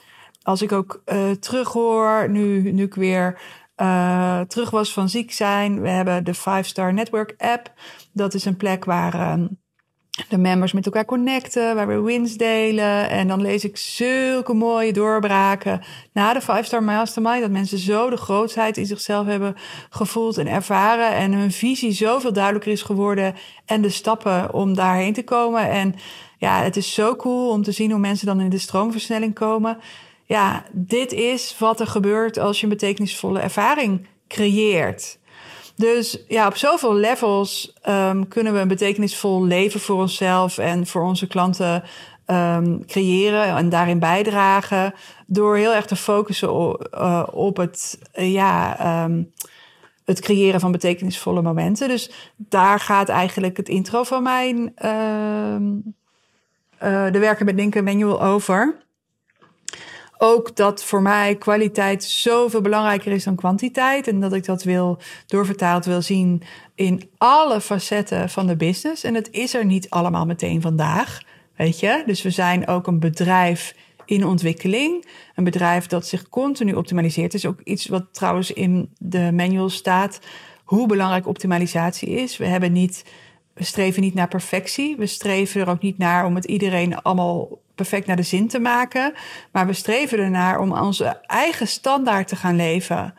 Als 0.42 0.62
ik 0.62 0.72
ook 0.72 1.02
uh, 1.06 1.30
terughoor, 1.30 2.30
nu, 2.30 2.72
nu 2.72 2.84
ik 2.84 2.94
weer 2.94 3.40
uh, 3.76 4.40
terug 4.40 4.70
was 4.70 4.92
van 4.92 5.08
ziek 5.08 5.32
zijn. 5.32 5.80
We 5.80 5.88
hebben 5.88 6.24
de 6.24 6.34
Five 6.34 6.62
Star 6.62 6.92
Network 6.94 7.34
app. 7.38 7.72
Dat 8.12 8.34
is 8.34 8.44
een 8.44 8.56
plek 8.56 8.84
waar 8.84 9.38
de 10.28 10.38
members 10.38 10.72
met 10.72 10.86
elkaar 10.86 11.04
connecten, 11.04 11.74
waar 11.74 11.86
we 11.86 12.00
wins 12.00 12.36
delen. 12.36 13.08
En 13.08 13.28
dan 13.28 13.40
lees 13.40 13.64
ik 13.64 13.76
zulke 13.76 14.54
mooie 14.54 14.92
doorbraken 14.92 15.80
na 16.12 16.32
de 16.32 16.42
5-star 16.42 16.82
mastermind. 16.82 17.40
Dat 17.40 17.50
mensen 17.50 17.78
zo 17.78 18.10
de 18.10 18.16
grootheid 18.16 18.76
in 18.76 18.86
zichzelf 18.86 19.26
hebben 19.26 19.54
gevoeld 19.90 20.38
en 20.38 20.46
ervaren. 20.46 21.14
En 21.14 21.32
hun 21.32 21.52
visie 21.52 21.92
zoveel 21.92 22.32
duidelijker 22.32 22.72
is 22.72 22.82
geworden. 22.82 23.34
En 23.66 23.82
de 23.82 23.90
stappen 23.90 24.54
om 24.54 24.74
daarheen 24.74 25.12
te 25.12 25.24
komen. 25.24 25.70
En 25.70 25.94
ja, 26.38 26.62
het 26.62 26.76
is 26.76 26.94
zo 26.94 27.16
cool 27.16 27.50
om 27.50 27.62
te 27.62 27.72
zien 27.72 27.90
hoe 27.90 28.00
mensen 28.00 28.26
dan 28.26 28.40
in 28.40 28.50
de 28.50 28.58
stroomversnelling 28.58 29.34
komen. 29.34 29.78
Ja, 30.26 30.64
dit 30.72 31.12
is 31.12 31.56
wat 31.58 31.80
er 31.80 31.86
gebeurt 31.86 32.38
als 32.38 32.56
je 32.56 32.62
een 32.62 32.72
betekenisvolle 32.72 33.40
ervaring 33.40 34.06
creëert. 34.28 35.18
Dus 35.76 36.24
ja, 36.28 36.46
op 36.46 36.56
zoveel 36.56 36.94
levels 36.94 37.72
um, 37.88 38.28
kunnen 38.28 38.52
we 38.52 38.58
een 38.58 38.68
betekenisvol 38.68 39.44
leven 39.44 39.80
voor 39.80 40.00
onszelf 40.00 40.58
en 40.58 40.86
voor 40.86 41.02
onze 41.02 41.26
klanten 41.26 41.82
um, 42.26 42.86
creëren 42.86 43.56
en 43.56 43.68
daarin 43.68 43.98
bijdragen. 43.98 44.94
Door 45.26 45.56
heel 45.56 45.74
erg 45.74 45.86
te 45.86 45.96
focussen 45.96 46.52
op, 46.52 46.88
uh, 46.94 47.26
op 47.30 47.56
het, 47.56 47.98
uh, 48.14 48.32
ja, 48.32 49.04
um, 49.04 49.32
het 50.04 50.20
creëren 50.20 50.60
van 50.60 50.72
betekenisvolle 50.72 51.42
momenten. 51.42 51.88
Dus 51.88 52.10
daar 52.36 52.80
gaat 52.80 53.08
eigenlijk 53.08 53.56
het 53.56 53.68
intro 53.68 54.02
van 54.02 54.22
mijn 54.22 54.74
uh, 54.84 55.56
de 57.12 57.18
werken 57.18 57.44
met 57.44 57.54
Linken 57.54 57.84
manual 57.84 58.22
over 58.22 58.85
ook 60.18 60.56
dat 60.56 60.84
voor 60.84 61.02
mij 61.02 61.36
kwaliteit 61.36 62.04
zoveel 62.04 62.60
belangrijker 62.60 63.12
is 63.12 63.24
dan 63.24 63.36
kwantiteit. 63.36 64.08
En 64.08 64.20
dat 64.20 64.32
ik 64.32 64.44
dat 64.44 64.62
wil 64.62 64.98
doorvertaald 65.26 65.84
wil 65.84 66.02
zien 66.02 66.42
in 66.74 67.10
alle 67.18 67.60
facetten 67.60 68.30
van 68.30 68.46
de 68.46 68.56
business. 68.56 69.04
En 69.04 69.14
het 69.14 69.28
is 69.30 69.54
er 69.54 69.64
niet 69.64 69.90
allemaal 69.90 70.26
meteen 70.26 70.60
vandaag. 70.60 71.20
Weet 71.56 71.80
je? 71.80 72.02
Dus 72.06 72.22
we 72.22 72.30
zijn 72.30 72.66
ook 72.66 72.86
een 72.86 73.00
bedrijf 73.00 73.74
in 74.04 74.26
ontwikkeling. 74.26 75.06
Een 75.34 75.44
bedrijf 75.44 75.86
dat 75.86 76.06
zich 76.06 76.28
continu 76.28 76.74
optimaliseert. 76.74 77.34
Is 77.34 77.46
ook 77.46 77.60
iets 77.64 77.86
wat 77.86 78.04
trouwens 78.12 78.52
in 78.52 78.90
de 78.98 79.32
manual 79.32 79.68
staat. 79.68 80.20
Hoe 80.64 80.86
belangrijk 80.86 81.26
optimalisatie 81.26 82.08
is. 82.08 82.36
We 82.36 82.46
hebben 82.46 82.72
niet. 82.72 83.04
We 83.54 83.64
streven 83.64 84.02
niet 84.02 84.14
naar 84.14 84.28
perfectie. 84.28 84.96
We 84.96 85.06
streven 85.06 85.60
er 85.60 85.68
ook 85.68 85.82
niet 85.82 85.98
naar 85.98 86.24
om 86.24 86.34
het 86.34 86.44
iedereen 86.44 87.02
allemaal 87.02 87.48
perfect 87.76 88.06
naar 88.06 88.16
de 88.16 88.22
zin 88.22 88.48
te 88.48 88.58
maken. 88.58 89.12
Maar 89.52 89.66
we 89.66 89.72
streven 89.72 90.18
ernaar 90.18 90.60
om 90.60 90.72
onze 90.72 91.04
eigen 91.26 91.68
standaard 91.68 92.28
te 92.28 92.36
gaan 92.36 92.56
leven. 92.56 93.14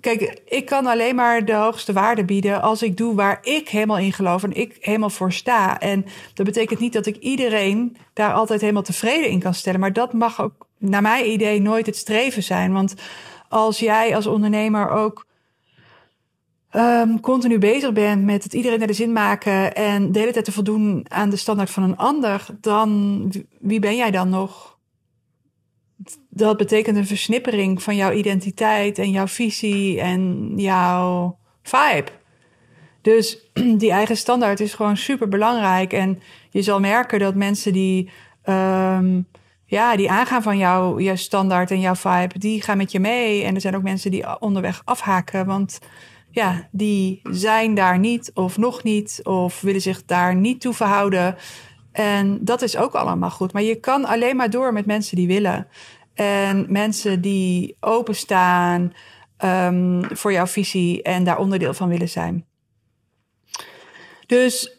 Kijk, 0.00 0.40
ik 0.46 0.66
kan 0.66 0.86
alleen 0.86 1.14
maar 1.14 1.44
de 1.44 1.54
hoogste 1.54 1.92
waarde 1.92 2.24
bieden 2.24 2.62
als 2.62 2.82
ik 2.82 2.96
doe 2.96 3.14
waar 3.14 3.38
ik 3.42 3.68
helemaal 3.68 3.98
in 3.98 4.12
geloof 4.12 4.42
en 4.42 4.52
ik 4.52 4.76
helemaal 4.80 5.10
voor 5.10 5.32
sta. 5.32 5.80
En 5.80 6.06
dat 6.34 6.46
betekent 6.46 6.80
niet 6.80 6.92
dat 6.92 7.06
ik 7.06 7.16
iedereen 7.16 7.96
daar 8.12 8.32
altijd 8.32 8.60
helemaal 8.60 8.82
tevreden 8.82 9.30
in 9.30 9.40
kan 9.40 9.54
stellen. 9.54 9.80
Maar 9.80 9.92
dat 9.92 10.12
mag 10.12 10.40
ook, 10.40 10.66
naar 10.78 11.02
mijn 11.02 11.30
idee, 11.30 11.60
nooit 11.60 11.86
het 11.86 11.96
streven 11.96 12.42
zijn. 12.42 12.72
Want 12.72 12.94
als 13.48 13.78
jij 13.78 14.16
als 14.16 14.26
ondernemer 14.26 14.90
ook 14.90 15.26
um, 16.76 17.20
continu 17.20 17.58
bezig 17.58 17.92
bent 17.92 18.24
met 18.24 18.42
het 18.42 18.52
iedereen 18.52 18.78
naar 18.78 18.86
de 18.86 18.92
zin 18.92 19.12
maken 19.12 19.74
en 19.74 20.12
de 20.12 20.18
hele 20.18 20.32
tijd 20.32 20.44
te 20.44 20.52
voldoen 20.52 21.06
aan 21.08 21.30
de 21.30 21.36
standaard 21.36 21.70
van 21.70 21.82
een 21.82 21.96
ander, 21.96 22.46
dan 22.60 23.32
wie 23.60 23.78
ben 23.78 23.96
jij 23.96 24.10
dan 24.10 24.28
nog? 24.28 24.78
Dat 26.28 26.56
betekent 26.56 26.96
een 26.96 27.06
versnippering 27.06 27.82
van 27.82 27.96
jouw 27.96 28.12
identiteit 28.12 28.98
en 28.98 29.10
jouw 29.10 29.26
visie 29.26 30.00
en 30.00 30.52
jouw 30.56 31.38
vibe. 31.62 32.10
Dus 33.00 33.50
die 33.82 33.90
eigen 33.90 34.16
standaard 34.16 34.60
is 34.60 34.74
gewoon 34.74 34.96
super 34.96 35.28
belangrijk. 35.28 35.92
En 35.92 36.20
je 36.50 36.62
zal 36.62 36.80
merken 36.80 37.18
dat 37.18 37.34
mensen 37.34 37.72
die, 37.72 38.10
um, 38.44 39.26
ja, 39.66 39.96
die 39.96 40.10
aangaan 40.10 40.42
van 40.42 40.58
jouw, 40.58 41.00
jouw 41.00 41.16
standaard 41.16 41.70
en 41.70 41.80
jouw 41.80 41.94
vibe, 41.94 42.38
die 42.38 42.62
gaan 42.62 42.76
met 42.76 42.92
je 42.92 43.00
mee. 43.00 43.44
En 43.44 43.54
er 43.54 43.60
zijn 43.60 43.76
ook 43.76 43.82
mensen 43.82 44.10
die 44.10 44.40
onderweg 44.40 44.82
afhaken. 44.84 45.46
Want 45.46 45.78
ja, 46.34 46.68
die 46.70 47.20
zijn 47.22 47.74
daar 47.74 47.98
niet 47.98 48.30
of 48.34 48.56
nog 48.56 48.82
niet 48.82 49.20
of 49.22 49.60
willen 49.60 49.80
zich 49.80 50.04
daar 50.04 50.34
niet 50.34 50.60
toe 50.60 50.74
verhouden. 50.74 51.36
En 51.92 52.44
dat 52.44 52.62
is 52.62 52.76
ook 52.76 52.94
allemaal 52.94 53.30
goed. 53.30 53.52
Maar 53.52 53.62
je 53.62 53.80
kan 53.80 54.04
alleen 54.04 54.36
maar 54.36 54.50
door 54.50 54.72
met 54.72 54.86
mensen 54.86 55.16
die 55.16 55.26
willen. 55.26 55.68
En 56.14 56.66
mensen 56.68 57.20
die 57.20 57.76
openstaan 57.80 58.92
um, 59.44 60.16
voor 60.16 60.32
jouw 60.32 60.46
visie 60.46 61.02
en 61.02 61.24
daar 61.24 61.38
onderdeel 61.38 61.74
van 61.74 61.88
willen 61.88 62.08
zijn. 62.08 62.46
Dus 64.26 64.78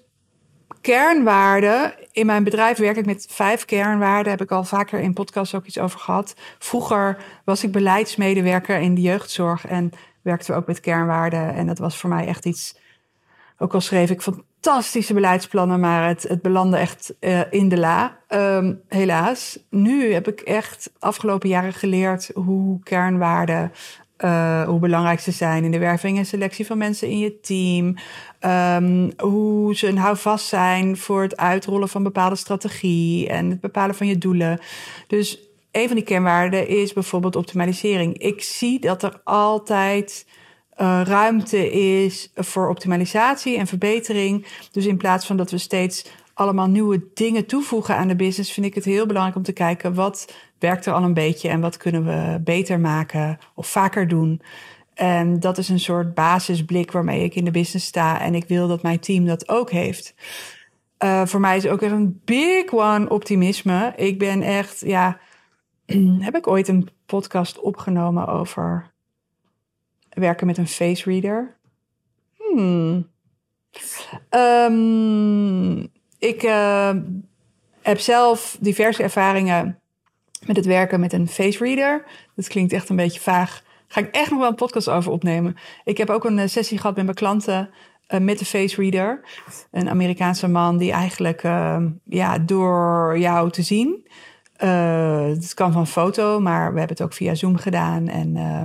kernwaarden. 0.81 1.93
In 2.11 2.25
mijn 2.25 2.43
bedrijf 2.43 2.77
werk 2.77 2.97
ik 2.97 3.05
met 3.05 3.27
vijf 3.29 3.65
kernwaarden. 3.65 4.31
Heb 4.31 4.41
ik 4.41 4.51
al 4.51 4.63
vaker 4.63 4.99
in 4.99 5.13
podcasts 5.13 5.55
ook 5.55 5.65
iets 5.65 5.79
over 5.79 5.99
gehad. 5.99 6.35
Vroeger 6.59 7.17
was 7.45 7.63
ik 7.63 7.71
beleidsmedewerker 7.71 8.79
in 8.79 8.95
de 8.95 9.01
jeugdzorg. 9.01 9.67
En 9.67 9.91
werkten 10.25 10.53
we 10.53 10.59
ook 10.59 10.67
met 10.67 10.79
kernwaarden. 10.79 11.53
En 11.53 11.67
dat 11.67 11.77
was 11.77 11.97
voor 11.97 12.09
mij 12.09 12.27
echt 12.27 12.45
iets. 12.45 12.77
Ook 13.57 13.73
al 13.73 13.81
schreef 13.81 14.09
ik 14.09 14.21
fantastische 14.21 15.13
beleidsplannen, 15.13 15.79
maar 15.79 16.07
het, 16.07 16.23
het 16.23 16.41
belandde 16.41 16.77
echt 16.77 17.13
uh, 17.19 17.41
in 17.49 17.69
de 17.69 17.77
la. 17.77 18.17
Um, 18.29 18.81
helaas. 18.87 19.59
Nu 19.69 20.13
heb 20.13 20.27
ik 20.27 20.39
echt 20.39 20.91
afgelopen 20.99 21.49
jaren 21.49 21.73
geleerd 21.73 22.31
hoe 22.33 22.79
kernwaarden. 22.83 23.71
Uh, 24.17 24.63
hoe 24.63 24.79
belangrijk 24.79 25.19
ze 25.19 25.31
zijn 25.31 25.63
in 25.63 25.71
de 25.71 25.79
werving 25.79 26.17
en 26.17 26.25
selectie 26.25 26.65
van 26.65 26.77
mensen 26.77 27.09
in 27.09 27.19
je 27.19 27.39
team. 27.39 27.95
Um, 28.39 29.11
hoe 29.17 29.75
ze 29.75 29.87
een 29.87 29.97
houvast 29.97 30.45
zijn 30.45 30.97
voor 30.97 31.21
het 31.21 31.37
uitrollen 31.37 31.89
van 31.89 32.03
bepaalde 32.03 32.35
strategie 32.35 33.29
en 33.29 33.49
het 33.49 33.59
bepalen 33.59 33.95
van 33.95 34.07
je 34.07 34.17
doelen. 34.17 34.59
Dus 35.07 35.44
een 35.75 35.87
van 35.87 35.95
die 35.95 36.05
kernwaarden 36.05 36.67
is 36.67 36.93
bijvoorbeeld 36.93 37.35
optimalisering. 37.35 38.17
Ik 38.17 38.41
zie 38.41 38.79
dat 38.79 39.03
er 39.03 39.21
altijd 39.23 40.27
uh, 40.81 41.01
ruimte 41.03 41.71
is 41.71 42.31
voor 42.35 42.69
optimalisatie 42.69 43.57
en 43.57 43.67
verbetering. 43.67 44.45
Dus 44.71 44.85
in 44.85 44.97
plaats 44.97 45.25
van 45.25 45.37
dat 45.37 45.51
we 45.51 45.57
steeds 45.57 46.05
allemaal 46.33 46.67
nieuwe 46.67 47.03
dingen 47.13 47.45
toevoegen 47.45 47.95
aan 47.95 48.07
de 48.07 48.15
business, 48.15 48.51
vind 48.51 48.65
ik 48.65 48.75
het 48.75 48.85
heel 48.85 49.05
belangrijk 49.05 49.37
om 49.37 49.43
te 49.43 49.53
kijken 49.53 49.93
wat 49.93 50.33
werkt 50.59 50.85
er 50.85 50.93
al 50.93 51.03
een 51.03 51.13
beetje 51.13 51.49
en 51.49 51.59
wat 51.61 51.77
kunnen 51.77 52.05
we 52.05 52.39
beter 52.43 52.79
maken 52.79 53.37
of 53.55 53.67
vaker 53.67 54.07
doen. 54.07 54.41
En 54.93 55.39
dat 55.39 55.57
is 55.57 55.69
een 55.69 55.79
soort 55.79 56.13
basisblik 56.13 56.91
waarmee 56.91 57.23
ik 57.23 57.35
in 57.35 57.45
de 57.45 57.51
business 57.51 57.85
sta. 57.85 58.21
En 58.21 58.35
ik 58.35 58.47
wil 58.47 58.67
dat 58.67 58.81
mijn 58.81 58.99
team 58.99 59.25
dat 59.25 59.49
ook 59.49 59.71
heeft. 59.71 60.13
Uh, 61.03 61.25
voor 61.25 61.39
mij 61.39 61.57
is 61.57 61.67
ook 61.67 61.81
echt 61.81 61.91
een 61.91 62.21
big 62.25 62.73
one 62.73 63.09
optimisme. 63.09 63.93
Ik 63.95 64.19
ben 64.19 64.41
echt, 64.41 64.79
ja, 64.85 65.19
heb 66.25 66.35
ik 66.35 66.47
ooit 66.47 66.67
een 66.67 66.89
podcast 67.05 67.59
opgenomen 67.59 68.27
over 68.27 68.93
werken 70.09 70.47
met 70.47 70.57
een 70.57 70.67
face 70.67 71.09
reader. 71.09 71.57
Hmm. 72.37 73.09
Um, 74.29 75.91
ik 76.19 76.43
uh, 76.43 76.91
heb 77.81 77.99
zelf 77.99 78.57
diverse 78.59 79.03
ervaringen 79.03 79.79
met 80.45 80.55
het 80.55 80.65
werken 80.65 80.99
met 80.99 81.13
een 81.13 81.27
face 81.27 81.63
reader. 81.63 82.05
Dat 82.35 82.47
klinkt 82.47 82.73
echt 82.73 82.89
een 82.89 82.95
beetje 82.95 83.19
vaag. 83.19 83.63
Ga 83.87 84.01
ik 84.01 84.15
echt 84.15 84.29
nog 84.29 84.39
wel 84.39 84.49
een 84.49 84.55
podcast 84.55 84.89
over 84.89 85.11
opnemen. 85.11 85.55
Ik 85.83 85.97
heb 85.97 86.09
ook 86.09 86.25
een 86.25 86.39
eh, 86.39 86.47
sessie 86.47 86.77
gehad 86.77 86.95
met 86.95 87.05
mijn 87.05 87.17
klanten 87.17 87.69
uh, 88.09 88.19
met 88.19 88.39
de 88.39 88.45
face 88.45 88.81
reader. 88.81 89.21
Een 89.71 89.89
Amerikaanse 89.89 90.47
man 90.47 90.77
die 90.77 90.91
eigenlijk 90.91 91.43
uh, 91.43 91.83
ja, 92.03 92.39
door 92.39 93.15
jou 93.17 93.51
te 93.51 93.61
zien 93.61 94.07
uh, 94.63 95.25
het 95.27 95.53
kan 95.53 95.71
van 95.71 95.87
foto, 95.87 96.39
maar 96.39 96.73
we 96.73 96.79
hebben 96.79 96.97
het 96.97 97.05
ook 97.05 97.13
via 97.13 97.35
Zoom 97.35 97.57
gedaan. 97.57 98.07
En 98.07 98.35
uh, 98.35 98.63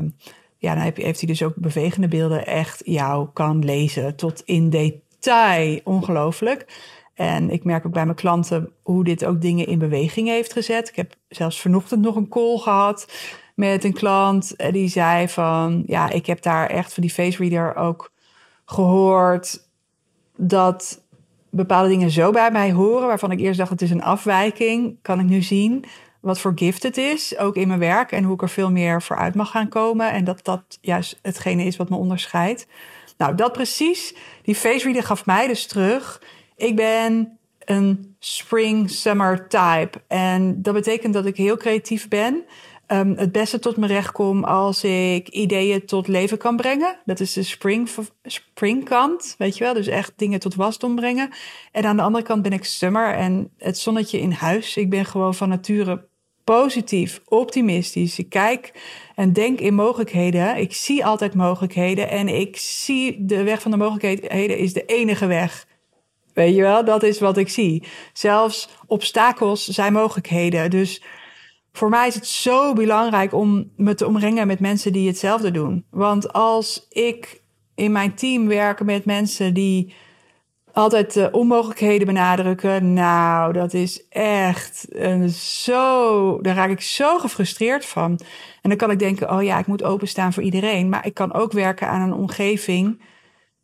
ja, 0.59 0.75
dan 0.75 0.93
heeft 0.95 1.21
hij 1.21 1.29
dus 1.29 1.43
ook 1.43 1.55
bewegende 1.57 2.09
beelden 2.09 2.47
echt 2.47 2.83
jou 2.85 3.29
kan 3.33 3.65
lezen 3.65 4.17
tot 4.17 4.43
in 4.45 4.71
detail. 4.71 5.81
Ongelooflijk. 5.85 6.67
En 7.15 7.51
ik 7.51 7.65
merk 7.65 7.87
ook 7.87 7.93
bij 7.93 8.05
mijn 8.05 8.17
klanten 8.17 8.73
hoe 8.83 9.05
dit 9.05 9.25
ook 9.25 9.41
dingen 9.41 9.67
in 9.67 9.79
beweging 9.79 10.29
heeft 10.29 10.53
gezet. 10.53 10.89
Ik 10.89 10.97
heb 10.97 11.15
zelfs 11.29 11.61
vanochtend 11.61 12.01
nog 12.01 12.17
een 12.17 12.29
call 12.29 12.59
gehad 12.59 13.13
met 13.55 13.85
een 13.85 13.93
klant. 13.93 14.73
Die 14.73 14.89
zei 14.89 15.29
van, 15.29 15.83
ja, 15.87 16.11
ik 16.11 16.27
heb 16.27 16.43
daar 16.43 16.67
echt 16.67 16.95
van 16.95 17.03
die 17.03 17.13
face 17.13 17.39
reader 17.39 17.77
ook 17.77 18.13
gehoord 18.65 19.69
dat 20.37 21.03
bepaalde 21.51 21.89
dingen 21.89 22.11
zo 22.11 22.31
bij 22.31 22.51
mij 22.51 22.73
horen, 22.73 23.07
waarvan 23.07 23.31
ik 23.31 23.41
eerst 23.41 23.59
dacht 23.59 23.71
het 23.71 23.83
is 23.83 23.91
een 23.91 24.03
afwijking, 24.03 24.97
kan 25.03 25.21
ik 25.21 25.27
nu 25.27 25.43
zien 25.43 25.85
wat 26.21 26.41
voor 26.41 26.53
gift 26.55 26.83
het 26.83 26.97
is, 26.97 27.39
ook 27.39 27.57
in 27.57 27.69
mijn 27.69 27.81
werk 27.81 28.13
en 28.13 28.25
hoe 28.25 28.35
ik 28.35 28.43
er 28.43 28.49
veel 28.49 28.71
meer 28.71 29.03
voor 29.03 29.17
uit 29.17 29.35
mag 29.35 29.51
gaan 29.51 29.69
komen 29.69 30.13
en 30.13 30.25
dat 30.25 30.45
dat 30.45 30.79
juist 30.81 31.19
hetgene 31.23 31.65
is 31.65 31.77
wat 31.77 31.89
me 31.89 31.97
onderscheidt. 31.97 32.67
Nou, 33.17 33.35
dat 33.35 33.53
precies, 33.53 34.15
die 34.43 34.55
face 34.55 34.85
reader 34.85 35.03
gaf 35.03 35.27
mij 35.27 35.47
dus 35.47 35.67
terug. 35.67 36.23
Ik 36.57 36.77
ben 36.77 37.39
een 37.65 38.17
spring 38.19 38.91
summer 38.91 39.49
type 39.49 40.01
en 40.07 40.63
dat 40.63 40.75
betekent 40.75 41.15
dat 41.15 41.27
ik 41.27 41.37
heel 41.37 41.57
creatief 41.57 42.09
ben. 42.09 42.45
Um, 42.93 43.15
het 43.17 43.33
beste 43.33 43.59
tot 43.59 43.77
mijn 43.77 43.93
recht 43.93 44.13
kom 44.13 44.45
als 44.45 44.85
ik 44.85 45.29
ideeën 45.29 45.87
tot 45.87 46.09
leven 46.09 46.39
kan 46.39 46.57
brengen. 46.57 46.97
Dat 47.05 47.21
is 47.21 47.33
de 47.33 47.43
spring, 47.43 47.89
springkant, 48.23 49.35
weet 49.39 49.59
je 49.59 49.65
wel. 49.65 49.75
Dus 49.75 49.87
echt 49.87 50.13
dingen 50.17 50.41
tot 50.41 50.55
wasdom 50.55 50.95
brengen. 50.95 51.31
En 51.73 51.85
aan 51.85 51.97
de 51.97 52.03
andere 52.03 52.25
kant 52.25 52.43
ben 52.43 52.53
ik 52.53 52.65
summer 52.65 53.15
en 53.15 53.51
het 53.59 53.79
zonnetje 53.79 54.21
in 54.21 54.33
huis. 54.33 54.77
Ik 54.77 54.91
ben 54.91 55.05
gewoon 55.05 55.35
van 55.35 55.49
nature 55.49 56.09
positief, 56.45 57.21
optimistisch. 57.25 58.19
Ik 58.19 58.29
kijk 58.29 58.73
en 59.15 59.33
denk 59.33 59.61
in 59.61 59.75
mogelijkheden. 59.75 60.57
Ik 60.57 60.75
zie 60.75 61.05
altijd 61.05 61.35
mogelijkheden 61.35 62.09
en 62.09 62.29
ik 62.29 62.57
zie 62.57 63.25
de 63.25 63.43
weg 63.43 63.63
van 63.63 63.71
de 63.71 63.77
mogelijkheden 63.77 64.59
is 64.59 64.73
de 64.73 64.85
enige 64.85 65.27
weg. 65.27 65.67
Weet 66.35 66.55
je 66.55 66.63
wel, 66.63 66.85
dat 66.85 67.03
is 67.03 67.19
wat 67.19 67.37
ik 67.37 67.49
zie. 67.49 67.85
Zelfs 68.13 68.69
obstakels 68.87 69.67
zijn 69.67 69.93
mogelijkheden. 69.93 70.71
Dus 70.71 71.03
voor 71.73 71.89
mij 71.89 72.07
is 72.07 72.15
het 72.15 72.27
zo 72.27 72.73
belangrijk 72.73 73.35
om 73.35 73.71
me 73.77 73.95
te 73.95 74.07
omringen 74.07 74.47
met 74.47 74.61
mensen 74.61 74.93
die 74.93 75.07
hetzelfde 75.07 75.51
doen. 75.51 75.85
Want 75.91 76.33
als 76.33 76.87
ik 76.89 77.43
in 77.75 77.93
mijn 77.93 78.15
team 78.15 78.47
werk 78.47 78.85
met 78.85 79.05
mensen 79.05 79.55
die 79.55 79.95
altijd 80.73 81.13
de 81.13 81.29
onmogelijkheden 81.33 82.07
benadrukken, 82.07 82.93
nou, 82.93 83.53
dat 83.53 83.75
is 83.75 84.09
echt 84.09 84.87
een 84.89 85.29
zo. 85.29 86.41
Daar 86.41 86.55
raak 86.55 86.71
ik 86.71 86.81
zo 86.81 87.19
gefrustreerd 87.19 87.87
van. 87.87 88.21
En 88.63 88.69
dan 88.69 88.77
kan 88.77 88.91
ik 88.91 88.99
denken: 88.99 89.31
oh 89.31 89.43
ja, 89.43 89.59
ik 89.59 89.67
moet 89.67 89.83
openstaan 89.83 90.33
voor 90.33 90.43
iedereen. 90.43 90.89
Maar 90.89 91.07
ik 91.07 91.15
kan 91.15 91.33
ook 91.33 91.53
werken 91.53 91.89
aan 91.89 92.01
een 92.01 92.19
omgeving 92.19 93.03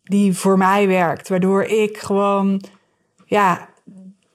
die 0.03 0.37
voor 0.37 0.59
mij 0.59 0.87
werkt, 0.87 1.29
waardoor 1.29 1.63
ik 1.63 1.99
gewoon, 1.99 2.63
ja, 3.25 3.69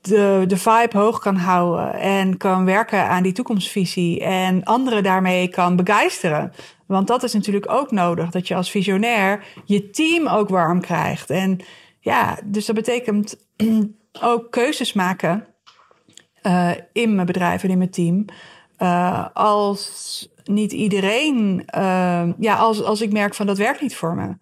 de, 0.01 0.43
de 0.47 0.57
vibe 0.57 0.97
hoog 0.97 1.19
kan 1.19 1.35
houden 1.35 1.93
en 1.93 2.37
kan 2.37 2.65
werken 2.65 3.07
aan 3.07 3.23
die 3.23 3.31
toekomstvisie 3.31 4.23
en 4.23 4.63
anderen 4.63 5.03
daarmee 5.03 5.47
kan 5.47 5.75
begeisteren. 5.75 6.53
Want 6.85 7.07
dat 7.07 7.23
is 7.23 7.33
natuurlijk 7.33 7.71
ook 7.71 7.91
nodig, 7.91 8.29
dat 8.29 8.47
je 8.47 8.55
als 8.55 8.71
visionair 8.71 9.45
je 9.65 9.89
team 9.89 10.27
ook 10.27 10.49
warm 10.49 10.81
krijgt. 10.81 11.29
En 11.29 11.59
ja, 11.99 12.37
dus 12.45 12.65
dat 12.65 12.75
betekent 12.75 13.35
ook 14.21 14.51
keuzes 14.51 14.93
maken 14.93 15.45
uh, 16.43 16.71
in 16.93 17.15
mijn 17.15 17.27
bedrijf 17.27 17.63
en 17.63 17.69
in 17.69 17.77
mijn 17.77 17.89
team. 17.89 18.25
Uh, 18.79 19.25
als 19.33 20.29
niet 20.43 20.71
iedereen, 20.71 21.65
uh, 21.77 22.29
ja, 22.37 22.55
als, 22.55 22.83
als 22.83 23.01
ik 23.01 23.11
merk 23.11 23.33
van 23.33 23.45
dat 23.45 23.57
werkt 23.57 23.81
niet 23.81 23.95
voor 23.95 24.15
me. 24.15 24.35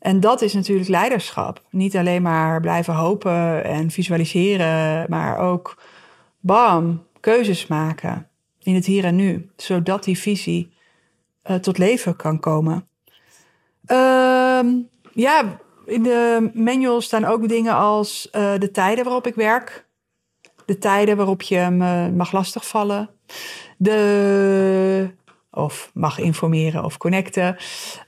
En 0.00 0.20
dat 0.20 0.42
is 0.42 0.54
natuurlijk 0.54 0.88
leiderschap. 0.88 1.62
Niet 1.70 1.96
alleen 1.96 2.22
maar 2.22 2.60
blijven 2.60 2.94
hopen 2.94 3.64
en 3.64 3.90
visualiseren, 3.90 5.06
maar 5.08 5.38
ook 5.38 5.82
bam, 6.40 7.06
keuzes 7.20 7.66
maken 7.66 8.28
in 8.62 8.74
het 8.74 8.86
hier 8.86 9.04
en 9.04 9.16
nu, 9.16 9.50
zodat 9.56 10.04
die 10.04 10.18
visie 10.18 10.72
uh, 11.50 11.56
tot 11.56 11.78
leven 11.78 12.16
kan 12.16 12.40
komen. 12.40 12.88
Uh, 13.86 14.60
ja, 15.12 15.58
in 15.86 16.02
de 16.02 16.50
manual 16.54 17.00
staan 17.00 17.24
ook 17.24 17.48
dingen 17.48 17.74
als 17.74 18.28
uh, 18.32 18.52
de 18.58 18.70
tijden 18.70 19.04
waarop 19.04 19.26
ik 19.26 19.34
werk, 19.34 19.86
de 20.64 20.78
tijden 20.78 21.16
waarop 21.16 21.42
je 21.42 21.68
me 21.70 22.10
mag 22.10 22.32
lastigvallen, 22.32 23.10
de 23.76 25.10
of 25.50 25.90
mag 25.94 26.18
informeren 26.18 26.84
of 26.84 26.96
connecten. 26.96 27.56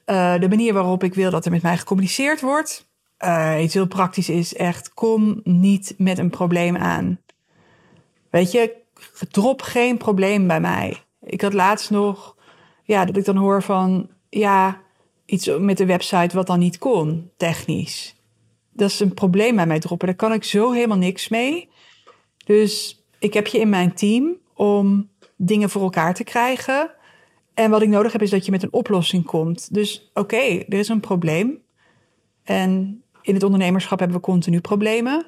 Uh, 0.06 0.38
de 0.38 0.48
manier 0.48 0.72
waarop 0.72 1.04
ik 1.04 1.14
wil 1.14 1.30
dat 1.30 1.44
er 1.44 1.50
met 1.50 1.62
mij 1.62 1.78
gecommuniceerd 1.78 2.40
wordt. 2.40 2.90
Uh, 3.24 3.54
iets 3.62 3.74
heel 3.74 3.86
praktisch 3.86 4.28
is 4.28 4.54
echt, 4.54 4.94
kom 4.94 5.40
niet 5.44 5.94
met 5.98 6.18
een 6.18 6.30
probleem 6.30 6.76
aan. 6.76 7.20
Weet 8.30 8.50
je, 8.50 8.76
drop 9.30 9.62
geen 9.62 9.96
probleem 9.96 10.46
bij 10.46 10.60
mij. 10.60 10.96
Ik 11.20 11.40
had 11.40 11.52
laatst 11.52 11.90
nog, 11.90 12.36
ja, 12.84 13.04
dat 13.04 13.16
ik 13.16 13.24
dan 13.24 13.36
hoor 13.36 13.62
van, 13.62 14.10
ja, 14.28 14.80
iets 15.26 15.50
met 15.58 15.76
de 15.76 15.86
website 15.86 16.36
wat 16.36 16.46
dan 16.46 16.58
niet 16.58 16.78
kon, 16.78 17.30
technisch. 17.36 18.16
Dat 18.72 18.90
is 18.90 19.00
een 19.00 19.14
probleem 19.14 19.56
bij 19.56 19.66
mij 19.66 19.78
droppen. 19.78 20.06
Daar 20.06 20.16
kan 20.16 20.32
ik 20.32 20.44
zo 20.44 20.72
helemaal 20.72 20.98
niks 20.98 21.28
mee. 21.28 21.68
Dus 22.44 23.04
ik 23.18 23.34
heb 23.34 23.46
je 23.46 23.58
in 23.58 23.68
mijn 23.68 23.94
team 23.94 24.36
om 24.54 25.10
dingen 25.36 25.70
voor 25.70 25.82
elkaar 25.82 26.14
te 26.14 26.24
krijgen. 26.24 26.90
En 27.54 27.70
wat 27.70 27.82
ik 27.82 27.88
nodig 27.88 28.12
heb 28.12 28.22
is 28.22 28.30
dat 28.30 28.44
je 28.44 28.50
met 28.50 28.62
een 28.62 28.72
oplossing 28.72 29.24
komt. 29.24 29.74
Dus 29.74 30.10
oké, 30.14 30.36
er 30.68 30.78
is 30.78 30.88
een 30.88 31.00
probleem. 31.00 31.62
En 32.44 33.02
in 33.22 33.34
het 33.34 33.42
ondernemerschap 33.42 33.98
hebben 33.98 34.16
we 34.16 34.22
continu 34.22 34.60
problemen. 34.60 35.26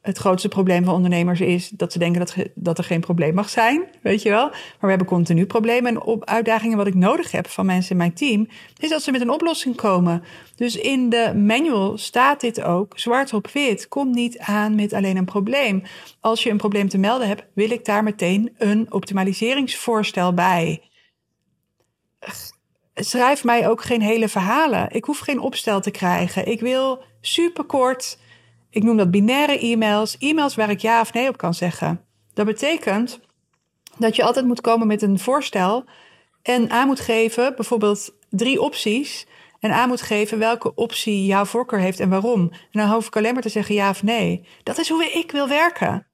Het 0.00 0.18
grootste 0.18 0.48
probleem 0.48 0.84
van 0.84 0.94
ondernemers 0.94 1.40
is 1.40 1.68
dat 1.68 1.92
ze 1.92 1.98
denken 1.98 2.20
dat, 2.20 2.34
dat 2.54 2.78
er 2.78 2.84
geen 2.84 3.00
probleem 3.00 3.34
mag 3.34 3.48
zijn, 3.48 3.84
weet 4.02 4.22
je 4.22 4.30
wel. 4.30 4.48
Maar 4.48 4.76
we 4.80 4.88
hebben 4.88 5.06
continu 5.06 5.46
problemen 5.46 5.90
en 5.90 6.02
op 6.02 6.24
uitdagingen. 6.24 6.76
Wat 6.76 6.86
ik 6.86 6.94
nodig 6.94 7.30
heb 7.30 7.48
van 7.48 7.66
mensen 7.66 7.90
in 7.90 7.96
mijn 7.96 8.12
team, 8.12 8.48
is 8.78 8.88
dat 8.88 9.02
ze 9.02 9.10
met 9.10 9.20
een 9.20 9.30
oplossing 9.30 9.76
komen. 9.76 10.22
Dus 10.54 10.76
in 10.76 11.08
de 11.08 11.32
manual 11.36 11.98
staat 11.98 12.40
dit 12.40 12.62
ook 12.62 12.98
zwart 12.98 13.32
op 13.32 13.48
wit. 13.48 13.88
Kom 13.88 14.10
niet 14.10 14.38
aan 14.38 14.74
met 14.74 14.92
alleen 14.92 15.16
een 15.16 15.24
probleem. 15.24 15.82
Als 16.20 16.42
je 16.42 16.50
een 16.50 16.56
probleem 16.56 16.88
te 16.88 16.98
melden 16.98 17.28
hebt, 17.28 17.44
wil 17.52 17.70
ik 17.70 17.84
daar 17.84 18.02
meteen 18.02 18.54
een 18.58 18.92
optimaliseringsvoorstel 18.92 20.34
bij 20.34 20.82
schrijf 22.94 23.44
mij 23.44 23.68
ook 23.68 23.82
geen 23.82 24.02
hele 24.02 24.28
verhalen. 24.28 24.90
Ik 24.90 25.04
hoef 25.04 25.18
geen 25.18 25.40
opstel 25.40 25.80
te 25.80 25.90
krijgen. 25.90 26.46
Ik 26.46 26.60
wil 26.60 27.02
superkort. 27.20 28.18
Ik 28.70 28.82
noem 28.82 28.96
dat 28.96 29.10
binaire 29.10 29.58
e-mails. 29.58 30.16
E-mails 30.18 30.54
waar 30.54 30.70
ik 30.70 30.80
ja 30.80 31.00
of 31.00 31.12
nee 31.12 31.28
op 31.28 31.36
kan 31.36 31.54
zeggen. 31.54 32.04
Dat 32.34 32.46
betekent 32.46 33.20
dat 33.96 34.16
je 34.16 34.24
altijd 34.24 34.46
moet 34.46 34.60
komen 34.60 34.86
met 34.86 35.02
een 35.02 35.18
voorstel 35.18 35.84
en 36.42 36.70
aan 36.70 36.86
moet 36.86 37.00
geven, 37.00 37.54
bijvoorbeeld 37.56 38.14
drie 38.30 38.60
opties. 38.60 39.26
En 39.60 39.72
aan 39.72 39.88
moet 39.88 40.02
geven 40.02 40.38
welke 40.38 40.74
optie 40.74 41.26
jouw 41.26 41.44
voorkeur 41.44 41.78
heeft 41.78 42.00
en 42.00 42.08
waarom. 42.08 42.40
En 42.40 42.80
dan 42.80 42.90
hoef 42.90 43.06
ik 43.06 43.16
alleen 43.16 43.32
maar 43.32 43.42
te 43.42 43.48
zeggen 43.48 43.74
ja 43.74 43.90
of 43.90 44.02
nee. 44.02 44.46
Dat 44.62 44.78
is 44.78 44.88
hoe 44.88 45.04
ik 45.04 45.30
wil 45.30 45.48
werken. 45.48 46.06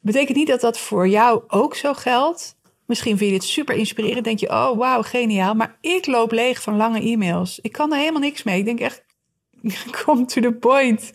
Betekent 0.00 0.36
niet 0.36 0.46
dat 0.46 0.60
dat 0.60 0.78
voor 0.78 1.08
jou 1.08 1.42
ook 1.46 1.74
zo 1.74 1.94
geldt. 1.94 2.56
Misschien 2.86 3.18
vind 3.18 3.30
je 3.30 3.38
dit 3.38 3.48
super 3.48 3.74
inspirerend. 3.74 4.24
Denk 4.24 4.38
je, 4.38 4.50
oh 4.50 4.78
wauw, 4.78 5.02
geniaal. 5.02 5.54
Maar 5.54 5.76
ik 5.80 6.06
loop 6.06 6.32
leeg 6.32 6.62
van 6.62 6.76
lange 6.76 7.00
e-mails. 7.00 7.58
Ik 7.60 7.72
kan 7.72 7.92
er 7.92 7.98
helemaal 7.98 8.20
niks 8.20 8.42
mee. 8.42 8.58
Ik 8.58 8.64
denk 8.64 8.80
echt, 8.80 9.04
kom 10.04 10.26
to 10.26 10.40
the 10.40 10.52
point. 10.52 11.12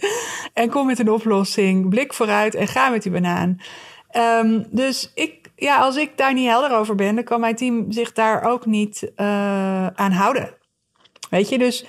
En 0.54 0.70
kom 0.70 0.86
met 0.86 1.00
een 1.00 1.12
oplossing. 1.12 1.90
Blik 1.90 2.14
vooruit 2.14 2.56
en 2.56 2.68
ga 2.68 2.90
met 2.90 3.04
die 3.04 3.12
banaan. 3.12 3.58
Um, 4.18 4.66
dus 4.72 5.12
ik, 5.16 5.52
ja, 5.56 5.80
als 5.80 5.96
ik 5.96 6.18
daar 6.18 6.34
niet 6.34 6.48
helder 6.48 6.78
over 6.78 6.96
ben, 6.96 7.16
dan 7.16 7.24
kan 7.24 7.40
mijn 7.40 7.56
team 7.56 7.92
zich 7.92 8.14
daar 8.14 8.44
ook 8.44 8.66
niet 8.66 9.12
uh, 9.16 9.88
aan 9.88 10.12
houden. 10.12 10.56
Weet 11.30 11.50
je, 11.50 11.58
dus 11.58 11.86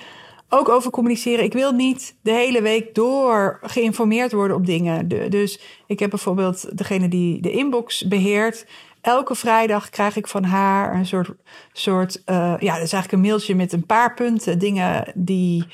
ook 0.49 0.69
over 0.69 0.91
communiceren. 0.91 1.43
Ik 1.43 1.53
wil 1.53 1.71
niet 1.71 2.17
de 2.21 2.31
hele 2.31 2.61
week 2.61 2.95
door 2.95 3.59
geïnformeerd 3.61 4.31
worden 4.31 4.57
op 4.57 4.65
dingen. 4.65 5.07
dus 5.29 5.59
ik 5.87 5.99
heb 5.99 6.09
bijvoorbeeld 6.09 6.77
degene 6.77 7.07
die 7.07 7.41
de 7.41 7.51
inbox 7.51 8.07
beheert 8.07 8.65
elke 9.01 9.35
vrijdag 9.35 9.89
krijg 9.89 10.15
ik 10.15 10.27
van 10.27 10.43
haar 10.43 10.95
een 10.95 11.05
soort, 11.05 11.29
soort 11.73 12.21
uh, 12.25 12.55
ja, 12.59 12.73
dat 12.73 12.83
is 12.83 12.93
eigenlijk 12.93 13.11
een 13.11 13.21
mailtje 13.21 13.55
met 13.55 13.73
een 13.73 13.85
paar 13.85 14.13
punten, 14.13 14.59
dingen 14.59 15.11
die, 15.15 15.65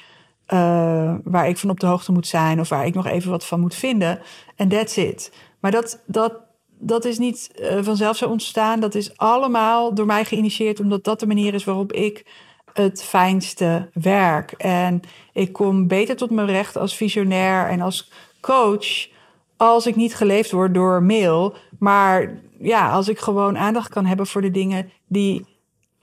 uh, 0.53 1.15
waar 1.23 1.47
ik 1.47 1.57
van 1.57 1.69
op 1.69 1.79
de 1.79 1.85
hoogte 1.85 2.11
moet 2.11 2.27
zijn 2.27 2.59
of 2.59 2.69
waar 2.69 2.85
ik 2.85 2.93
nog 2.93 3.07
even 3.07 3.31
wat 3.31 3.45
van 3.45 3.59
moet 3.59 3.75
vinden. 3.75 4.19
En 4.55 4.69
that's 4.69 4.97
it. 4.97 5.31
Maar 5.59 5.71
dat, 5.71 6.03
dat, 6.05 6.33
dat 6.77 7.05
is 7.05 7.17
niet 7.17 7.51
uh, 7.59 7.77
vanzelf 7.81 8.17
zo 8.17 8.29
ontstaan. 8.29 8.79
Dat 8.79 8.95
is 8.95 9.17
allemaal 9.17 9.93
door 9.93 10.05
mij 10.05 10.25
geïnitieerd, 10.25 10.79
omdat 10.79 11.03
dat 11.03 11.19
de 11.19 11.27
manier 11.27 11.53
is 11.53 11.63
waarop 11.63 11.93
ik 11.93 12.25
het 12.73 13.03
fijnste 13.03 13.89
werk. 13.93 14.51
En 14.51 15.01
ik 15.33 15.53
kom 15.53 15.87
beter 15.87 16.15
tot 16.15 16.29
mijn 16.29 16.47
recht 16.47 16.77
als 16.77 16.95
visionair 16.95 17.67
en 17.69 17.81
als 17.81 18.11
coach 18.41 19.13
als 19.57 19.87
ik 19.87 19.95
niet 19.95 20.15
geleefd 20.15 20.51
word 20.51 20.73
door 20.73 21.03
mail, 21.03 21.55
maar 21.79 22.33
ja, 22.59 22.91
als 22.91 23.07
ik 23.07 23.19
gewoon 23.19 23.57
aandacht 23.57 23.89
kan 23.89 24.05
hebben 24.05 24.27
voor 24.27 24.41
de 24.41 24.51
dingen 24.51 24.91
die 25.07 25.45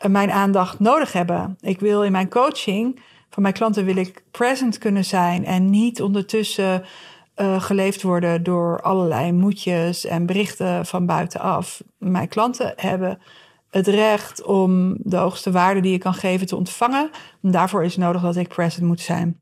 mijn 0.09 0.31
aandacht 0.31 0.79
nodig 0.79 1.13
hebben. 1.13 1.57
Ik 1.61 1.81
wil 1.81 2.03
in 2.03 2.13
mijn 2.13 2.29
coaching 2.29 3.01
van 3.31 3.43
mijn 3.43 3.55
klanten 3.55 3.85
wil 3.85 3.97
ik 3.97 4.25
present 4.31 4.79
kunnen 4.79 5.05
zijn 5.05 5.45
en 5.45 5.71
niet 5.71 6.03
ondertussen 6.03 6.85
uh, 7.37 7.63
geleefd 7.63 8.03
worden 8.03 8.43
door 8.43 8.81
allerlei 8.83 9.33
moedjes 9.33 10.05
en 10.05 10.27
berichten 10.27 10.87
van 10.87 11.07
buitenaf. 11.07 11.83
Mijn 11.99 12.29
klanten 12.29 12.73
hebben 12.77 13.19
het 13.71 13.87
recht 13.87 14.43
om 14.43 14.97
de 14.99 15.17
hoogste 15.17 15.51
waarde 15.51 15.81
die 15.81 15.93
je 15.93 15.99
kan 15.99 16.15
geven 16.15 16.47
te 16.47 16.57
ontvangen. 16.57 17.11
En 17.43 17.51
daarvoor 17.51 17.85
is 17.85 17.97
nodig 17.97 18.23
dat 18.23 18.37
ik 18.37 18.49
present 18.49 18.87
moet 18.87 19.01
zijn. 19.01 19.42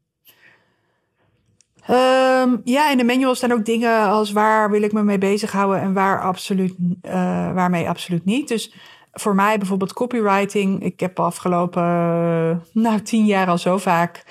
Um, 1.89 2.61
ja, 2.65 2.91
in 2.91 2.99
de 2.99 3.05
manual 3.05 3.35
staan 3.35 3.53
ook 3.53 3.65
dingen 3.65 4.03
als 4.03 4.33
waar 4.33 4.71
wil 4.71 4.83
ik 4.83 4.93
me 4.93 5.03
mee 5.03 5.19
bezighouden 5.19 5.81
en 5.81 5.93
waar 5.93 6.23
absoluut, 6.23 6.75
uh, 6.79 7.13
waarmee 7.53 7.89
absoluut 7.89 8.25
niet. 8.25 8.49
Dus 8.49 8.75
voor 9.13 9.35
mij 9.35 9.59
bijvoorbeeld 9.59 9.93
copywriting. 9.93 10.83
Ik 10.83 11.01
heb 11.01 11.21
afgelopen 11.21 11.83
uh, 11.83 12.57
nou, 12.73 13.01
tien 13.01 13.25
jaar 13.25 13.49
al 13.49 13.59
zo 13.59 13.79
vaak 13.79 14.25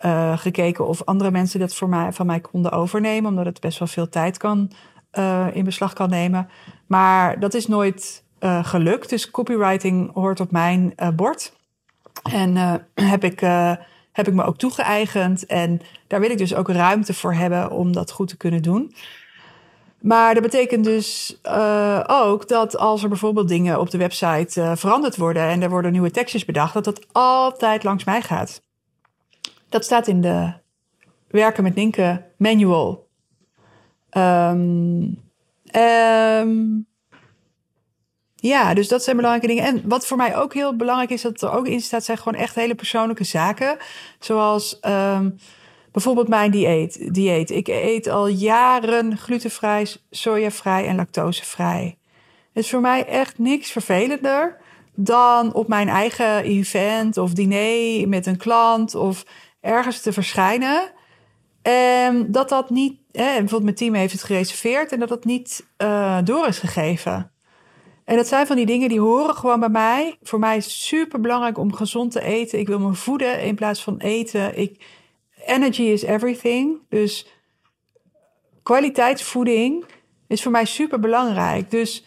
uh, 0.00 0.38
gekeken 0.38 0.86
of 0.86 1.04
andere 1.04 1.30
mensen 1.30 1.60
dat 1.60 1.74
voor 1.74 1.88
mij, 1.88 2.12
van 2.12 2.26
mij 2.26 2.40
konden 2.40 2.72
overnemen, 2.72 3.30
omdat 3.30 3.46
het 3.46 3.60
best 3.60 3.78
wel 3.78 3.88
veel 3.88 4.08
tijd 4.08 4.36
kan, 4.36 4.70
in 5.52 5.64
beslag 5.64 5.92
kan 5.92 6.10
nemen. 6.10 6.48
Maar 6.86 7.40
dat 7.40 7.54
is 7.54 7.66
nooit 7.66 8.24
gelukt. 8.62 9.08
Dus 9.08 9.30
copywriting 9.30 10.14
hoort 10.14 10.40
op 10.40 10.50
mijn 10.50 10.94
bord. 11.16 11.52
En 12.22 12.56
heb, 12.94 13.24
ik, 13.24 13.40
heb 14.14 14.28
ik 14.28 14.34
me 14.34 14.44
ook 14.44 14.56
toegeëigend. 14.56 15.46
En 15.46 15.80
daar 16.06 16.20
wil 16.20 16.30
ik 16.30 16.38
dus 16.38 16.54
ook 16.54 16.68
ruimte 16.68 17.14
voor 17.14 17.34
hebben 17.34 17.70
om 17.70 17.92
dat 17.92 18.10
goed 18.10 18.28
te 18.28 18.36
kunnen 18.36 18.62
doen. 18.62 18.94
Maar 20.00 20.34
dat 20.34 20.42
betekent 20.42 20.84
dus 20.84 21.38
ook 22.06 22.48
dat 22.48 22.76
als 22.76 23.02
er 23.02 23.08
bijvoorbeeld 23.08 23.48
dingen 23.48 23.80
op 23.80 23.90
de 23.90 23.98
website 23.98 24.72
veranderd 24.76 25.16
worden 25.16 25.42
en 25.42 25.62
er 25.62 25.70
worden 25.70 25.92
nieuwe 25.92 26.10
tekstjes 26.10 26.44
bedacht, 26.44 26.74
dat 26.74 26.84
dat 26.84 27.06
altijd 27.12 27.84
langs 27.84 28.04
mij 28.04 28.22
gaat. 28.22 28.62
Dat 29.68 29.84
staat 29.84 30.06
in 30.06 30.20
de 30.20 30.52
Werken 31.28 31.62
met 31.62 31.74
Ninken 31.74 32.24
manual. 32.36 33.08
Um, 34.16 35.22
ja, 38.48 38.74
dus 38.74 38.88
dat 38.88 39.04
zijn 39.04 39.16
belangrijke 39.16 39.54
dingen. 39.54 39.64
En 39.64 39.88
wat 39.88 40.06
voor 40.06 40.16
mij 40.16 40.36
ook 40.36 40.54
heel 40.54 40.76
belangrijk 40.76 41.10
is, 41.10 41.22
dat 41.22 41.42
er 41.42 41.52
ook 41.52 41.66
in 41.66 41.80
staat, 41.80 42.04
zijn 42.04 42.18
gewoon 42.18 42.40
echt 42.40 42.54
hele 42.54 42.74
persoonlijke 42.74 43.24
zaken. 43.24 43.76
Zoals 44.18 44.78
um, 44.82 45.36
bijvoorbeeld 45.92 46.28
mijn 46.28 46.50
dieet. 46.50 47.14
dieet. 47.14 47.50
Ik 47.50 47.68
eet 47.68 48.08
al 48.08 48.26
jaren 48.26 49.16
glutenvrij, 49.16 49.86
sojavrij 50.10 50.86
en 50.86 50.96
lactosevrij. 50.96 51.98
Het 52.52 52.64
is 52.64 52.70
voor 52.70 52.80
mij 52.80 53.06
echt 53.06 53.38
niks 53.38 53.70
vervelender 53.70 54.56
dan 54.94 55.54
op 55.54 55.68
mijn 55.68 55.88
eigen 55.88 56.42
event 56.42 57.16
of 57.16 57.32
diner 57.32 58.08
met 58.08 58.26
een 58.26 58.36
klant 58.36 58.94
of 58.94 59.24
ergens 59.60 60.00
te 60.00 60.12
verschijnen. 60.12 60.90
En 61.62 62.32
dat 62.32 62.48
dat 62.48 62.70
niet, 62.70 63.00
hè, 63.12 63.24
bijvoorbeeld 63.24 63.62
mijn 63.62 63.74
team 63.74 63.94
heeft 63.94 64.12
het 64.12 64.22
gereserveerd 64.22 64.92
en 64.92 65.00
dat 65.00 65.08
dat 65.08 65.24
niet 65.24 65.66
uh, 65.78 66.18
door 66.24 66.46
is 66.46 66.58
gegeven. 66.58 67.33
En 68.04 68.16
dat 68.16 68.26
zijn 68.26 68.46
van 68.46 68.56
die 68.56 68.66
dingen 68.66 68.88
die 68.88 69.00
horen 69.00 69.34
gewoon 69.34 69.60
bij 69.60 69.68
mij. 69.68 70.16
Voor 70.22 70.38
mij 70.38 70.56
is 70.56 70.64
het 70.64 70.74
super 70.74 71.20
belangrijk 71.20 71.58
om 71.58 71.72
gezond 71.72 72.12
te 72.12 72.22
eten. 72.22 72.58
Ik 72.58 72.66
wil 72.66 72.78
me 72.78 72.94
voeden 72.94 73.42
in 73.42 73.54
plaats 73.54 73.82
van 73.82 73.98
eten. 73.98 74.58
Ik, 74.58 74.86
energy 75.46 75.82
is 75.82 76.02
everything. 76.02 76.78
Dus 76.88 77.26
kwaliteitsvoeding 78.62 79.84
is 80.26 80.42
voor 80.42 80.52
mij 80.52 80.64
super 80.64 81.00
belangrijk. 81.00 81.70
Dus 81.70 82.04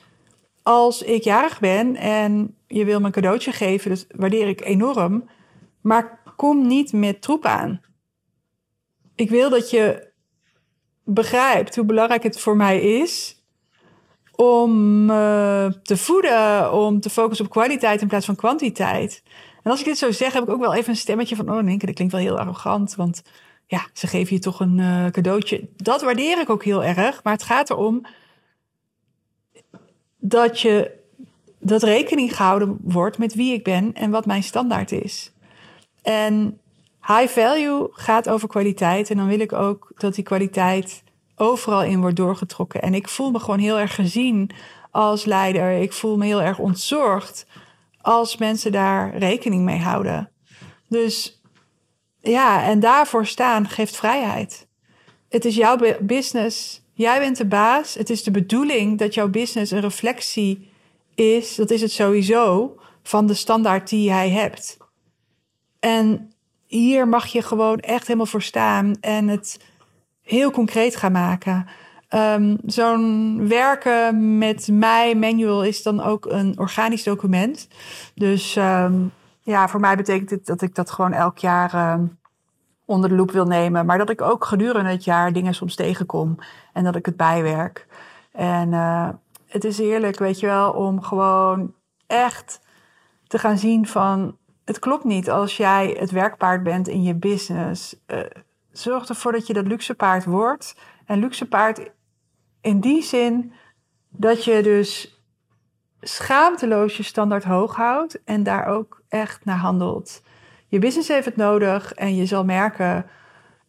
als 0.63 1.01
ik 1.01 1.23
jarig 1.23 1.59
ben 1.59 1.95
en 1.95 2.55
je 2.67 2.85
wil 2.85 2.99
me 2.99 3.05
een 3.05 3.11
cadeautje 3.11 3.51
geven, 3.51 3.89
dat 3.89 4.05
waardeer 4.15 4.47
ik 4.47 4.61
enorm. 4.61 5.29
Maar 5.81 6.19
kom 6.35 6.67
niet 6.67 6.93
met 6.93 7.21
troep 7.21 7.45
aan. 7.45 7.81
Ik 9.15 9.29
wil 9.29 9.49
dat 9.49 9.69
je 9.69 10.11
begrijpt 11.03 11.75
hoe 11.75 11.85
belangrijk 11.85 12.23
het 12.23 12.39
voor 12.39 12.55
mij 12.55 12.81
is 12.81 13.36
om 14.37 15.01
uh, 15.09 15.65
te 15.83 15.97
voeden, 15.97 16.73
om 16.73 16.99
te 16.99 17.09
focussen 17.09 17.45
op 17.45 17.51
kwaliteit 17.51 18.01
in 18.01 18.07
plaats 18.07 18.25
van 18.25 18.35
kwantiteit. 18.35 19.23
En 19.63 19.71
als 19.71 19.79
ik 19.79 19.85
dit 19.85 19.97
zo 19.97 20.11
zeg, 20.11 20.33
heb 20.33 20.43
ik 20.43 20.49
ook 20.49 20.59
wel 20.59 20.75
even 20.75 20.89
een 20.89 20.95
stemmetje 20.95 21.35
van: 21.35 21.51
oh, 21.51 21.59
nee, 21.59 21.77
dat 21.77 21.93
klinkt 21.93 22.13
wel 22.13 22.21
heel 22.21 22.39
arrogant. 22.39 22.95
Want 22.95 23.21
ja, 23.67 23.87
ze 23.93 24.07
geven 24.07 24.35
je 24.35 24.41
toch 24.41 24.59
een 24.59 24.77
uh, 24.77 25.05
cadeautje. 25.05 25.67
Dat 25.75 26.01
waardeer 26.01 26.39
ik 26.39 26.49
ook 26.49 26.63
heel 26.63 26.83
erg. 26.83 27.23
Maar 27.23 27.33
het 27.33 27.43
gaat 27.43 27.69
erom 27.69 28.05
dat 30.17 30.59
je 30.59 30.91
dat 31.59 31.83
rekening 31.83 32.35
gehouden 32.35 32.77
wordt 32.81 33.17
met 33.17 33.33
wie 33.33 33.53
ik 33.53 33.63
ben 33.63 33.93
en 33.93 34.11
wat 34.11 34.25
mijn 34.25 34.43
standaard 34.43 34.91
is. 34.91 35.31
En 36.01 36.59
high 37.07 37.27
value 37.27 37.87
gaat 37.91 38.29
over 38.29 38.47
kwaliteit. 38.47 39.09
En 39.09 39.17
dan 39.17 39.27
wil 39.27 39.39
ik 39.39 39.53
ook 39.53 39.91
dat 39.95 40.15
die 40.15 40.23
kwaliteit 40.23 41.03
overal 41.37 41.83
in 41.83 42.01
wordt 42.01 42.15
doorgetrokken. 42.15 42.81
En 42.81 42.93
ik 42.93 43.09
voel 43.09 43.31
me 43.31 43.39
gewoon 43.39 43.59
heel 43.59 43.79
erg 43.79 43.95
gezien 43.95 44.49
als 44.91 45.25
leider. 45.25 45.71
Ik 45.71 45.93
voel 45.93 46.17
me 46.17 46.25
heel 46.25 46.41
erg 46.41 46.59
ontzorgd 46.59 47.45
als 48.01 48.37
mensen 48.37 48.71
daar 48.71 49.17
rekening 49.17 49.63
mee 49.63 49.79
houden. 49.79 50.31
Dus 50.89 51.41
ja, 52.19 52.63
en 52.63 52.79
daarvoor 52.79 53.25
staan 53.25 53.69
geeft 53.69 53.95
vrijheid. 53.95 54.67
Het 55.29 55.45
is 55.45 55.55
jouw 55.55 55.77
business. 55.99 56.81
Jij 56.93 57.19
bent 57.19 57.37
de 57.37 57.45
baas. 57.45 57.93
Het 57.93 58.09
is 58.09 58.23
de 58.23 58.31
bedoeling 58.31 58.97
dat 58.97 59.13
jouw 59.13 59.29
business 59.29 59.71
een 59.71 59.79
reflectie 59.79 60.69
is. 61.15 61.55
Dat 61.55 61.71
is 61.71 61.81
het 61.81 61.91
sowieso 61.91 62.75
van 63.03 63.27
de 63.27 63.33
standaard 63.33 63.89
die 63.89 64.03
jij 64.03 64.29
hebt. 64.29 64.77
En 65.79 66.31
hier 66.65 67.07
mag 67.07 67.25
je 67.25 67.41
gewoon 67.41 67.79
echt 67.79 68.07
helemaal 68.07 68.25
voor 68.25 68.41
staan 68.41 68.95
en 68.99 69.27
het 69.27 69.59
heel 70.27 70.51
concreet 70.51 70.95
gaan 70.95 71.11
maken. 71.11 71.65
Um, 72.15 72.57
Zo'n 72.65 73.47
werken 73.47 74.37
met 74.37 74.67
mij 74.71 75.15
manual 75.15 75.63
is 75.63 75.83
dan 75.83 76.01
ook 76.03 76.25
een 76.25 76.59
organisch 76.59 77.03
document. 77.03 77.67
Dus 78.15 78.55
um, 78.55 79.11
ja, 79.41 79.67
voor 79.67 79.79
mij 79.79 79.95
betekent 79.95 80.29
het 80.29 80.45
dat 80.45 80.61
ik 80.61 80.75
dat 80.75 80.91
gewoon 80.91 81.13
elk 81.13 81.37
jaar 81.37 81.93
um, 81.93 82.19
onder 82.85 83.09
de 83.09 83.15
loep 83.15 83.31
wil 83.31 83.45
nemen. 83.45 83.85
Maar 83.85 83.97
dat 83.97 84.09
ik 84.09 84.21
ook 84.21 84.45
gedurende 84.45 84.89
het 84.89 85.03
jaar 85.03 85.33
dingen 85.33 85.53
soms 85.53 85.75
tegenkom 85.75 86.37
en 86.73 86.83
dat 86.83 86.95
ik 86.95 87.05
het 87.05 87.17
bijwerk. 87.17 87.87
En 88.31 88.71
uh, 88.71 89.09
het 89.47 89.63
is 89.63 89.77
heerlijk, 89.77 90.19
weet 90.19 90.39
je 90.39 90.45
wel, 90.45 90.71
om 90.71 91.01
gewoon 91.01 91.73
echt 92.07 92.59
te 93.27 93.39
gaan 93.39 93.57
zien 93.57 93.87
van... 93.87 94.37
Het 94.65 94.79
klopt 94.79 95.03
niet 95.03 95.29
als 95.29 95.57
jij 95.57 95.95
het 95.99 96.11
werkpaard 96.11 96.63
bent 96.63 96.87
in 96.87 97.03
je 97.03 97.15
business. 97.15 97.95
Uh, 98.07 98.19
zorg 98.79 99.09
ervoor 99.09 99.31
dat 99.31 99.47
je 99.47 99.53
dat 99.53 99.67
luxe 99.67 99.95
paard 99.95 100.25
wordt. 100.25 100.75
En 101.05 101.19
luxe 101.19 101.47
paard 101.47 101.91
in 102.61 102.79
die 102.79 103.03
zin 103.03 103.53
dat 104.09 104.43
je 104.43 104.63
dus 104.63 105.21
schaamteloos 106.01 106.97
je 106.97 107.03
standaard 107.03 107.43
hoog 107.43 107.75
houdt 107.75 108.23
en 108.23 108.43
daar 108.43 108.65
ook 108.65 109.01
echt 109.09 109.45
naar 109.45 109.57
handelt. 109.57 110.23
Je 110.67 110.79
business 110.79 111.07
heeft 111.07 111.25
het 111.25 111.35
nodig 111.35 111.93
en 111.93 112.15
je 112.15 112.25
zal 112.25 112.45
merken 112.45 113.05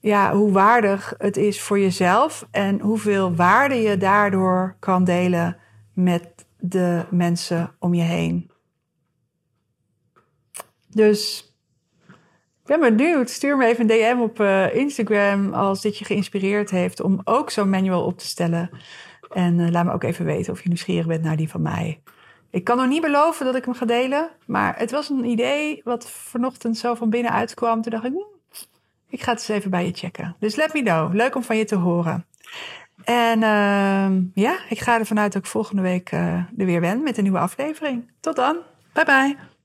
ja, 0.00 0.32
hoe 0.32 0.52
waardig 0.52 1.14
het 1.18 1.36
is 1.36 1.60
voor 1.60 1.78
jezelf 1.78 2.48
en 2.50 2.80
hoeveel 2.80 3.34
waarde 3.34 3.74
je 3.74 3.96
daardoor 3.96 4.76
kan 4.78 5.04
delen 5.04 5.56
met 5.92 6.46
de 6.56 7.04
mensen 7.10 7.74
om 7.78 7.94
je 7.94 8.02
heen. 8.02 8.50
Dus 10.88 11.47
ben 12.68 12.80
benieuwd. 12.80 13.30
Stuur 13.30 13.56
me 13.56 13.66
even 13.66 13.90
een 13.90 14.16
DM 14.16 14.20
op 14.20 14.40
uh, 14.40 14.74
Instagram 14.74 15.54
als 15.54 15.80
dit 15.80 15.98
je 15.98 16.04
geïnspireerd 16.04 16.70
heeft 16.70 17.00
om 17.00 17.20
ook 17.24 17.50
zo'n 17.50 17.70
manual 17.70 18.04
op 18.04 18.18
te 18.18 18.26
stellen. 18.26 18.70
En 19.32 19.58
uh, 19.58 19.70
laat 19.70 19.84
me 19.84 19.92
ook 19.92 20.02
even 20.02 20.24
weten 20.24 20.52
of 20.52 20.62
je 20.62 20.68
nieuwsgierig 20.68 21.06
bent 21.06 21.22
naar 21.22 21.36
die 21.36 21.48
van 21.48 21.62
mij. 21.62 22.00
Ik 22.50 22.64
kan 22.64 22.76
nog 22.76 22.88
niet 22.88 23.02
beloven 23.02 23.46
dat 23.46 23.54
ik 23.54 23.64
hem 23.64 23.74
ga 23.74 23.86
delen, 23.86 24.30
maar 24.46 24.78
het 24.78 24.90
was 24.90 25.08
een 25.08 25.24
idee 25.24 25.80
wat 25.84 26.10
vanochtend 26.10 26.78
zo 26.78 26.94
van 26.94 27.10
binnen 27.10 27.32
uitkwam. 27.32 27.82
Toen 27.82 27.92
dacht 27.92 28.04
ik, 28.04 28.12
hm, 28.12 28.64
ik 29.08 29.22
ga 29.22 29.30
het 29.30 29.40
eens 29.40 29.48
even 29.48 29.70
bij 29.70 29.84
je 29.84 29.92
checken. 29.92 30.36
Dus 30.38 30.56
let 30.56 30.72
me 30.72 30.82
know. 30.82 31.14
Leuk 31.14 31.34
om 31.34 31.42
van 31.42 31.56
je 31.56 31.64
te 31.64 31.76
horen. 31.76 32.26
En 33.04 33.38
uh, 33.42 34.44
ja, 34.44 34.58
ik 34.68 34.78
ga 34.78 34.98
ervan 34.98 35.18
uit 35.18 35.32
dat 35.32 35.42
ik 35.42 35.48
volgende 35.48 35.82
week 35.82 36.12
uh, 36.12 36.34
er 36.34 36.66
weer 36.66 36.80
ben 36.80 37.02
met 37.02 37.16
een 37.16 37.22
nieuwe 37.22 37.38
aflevering. 37.38 38.10
Tot 38.20 38.36
dan. 38.36 38.56
Bye 38.92 39.04
bye. 39.04 39.57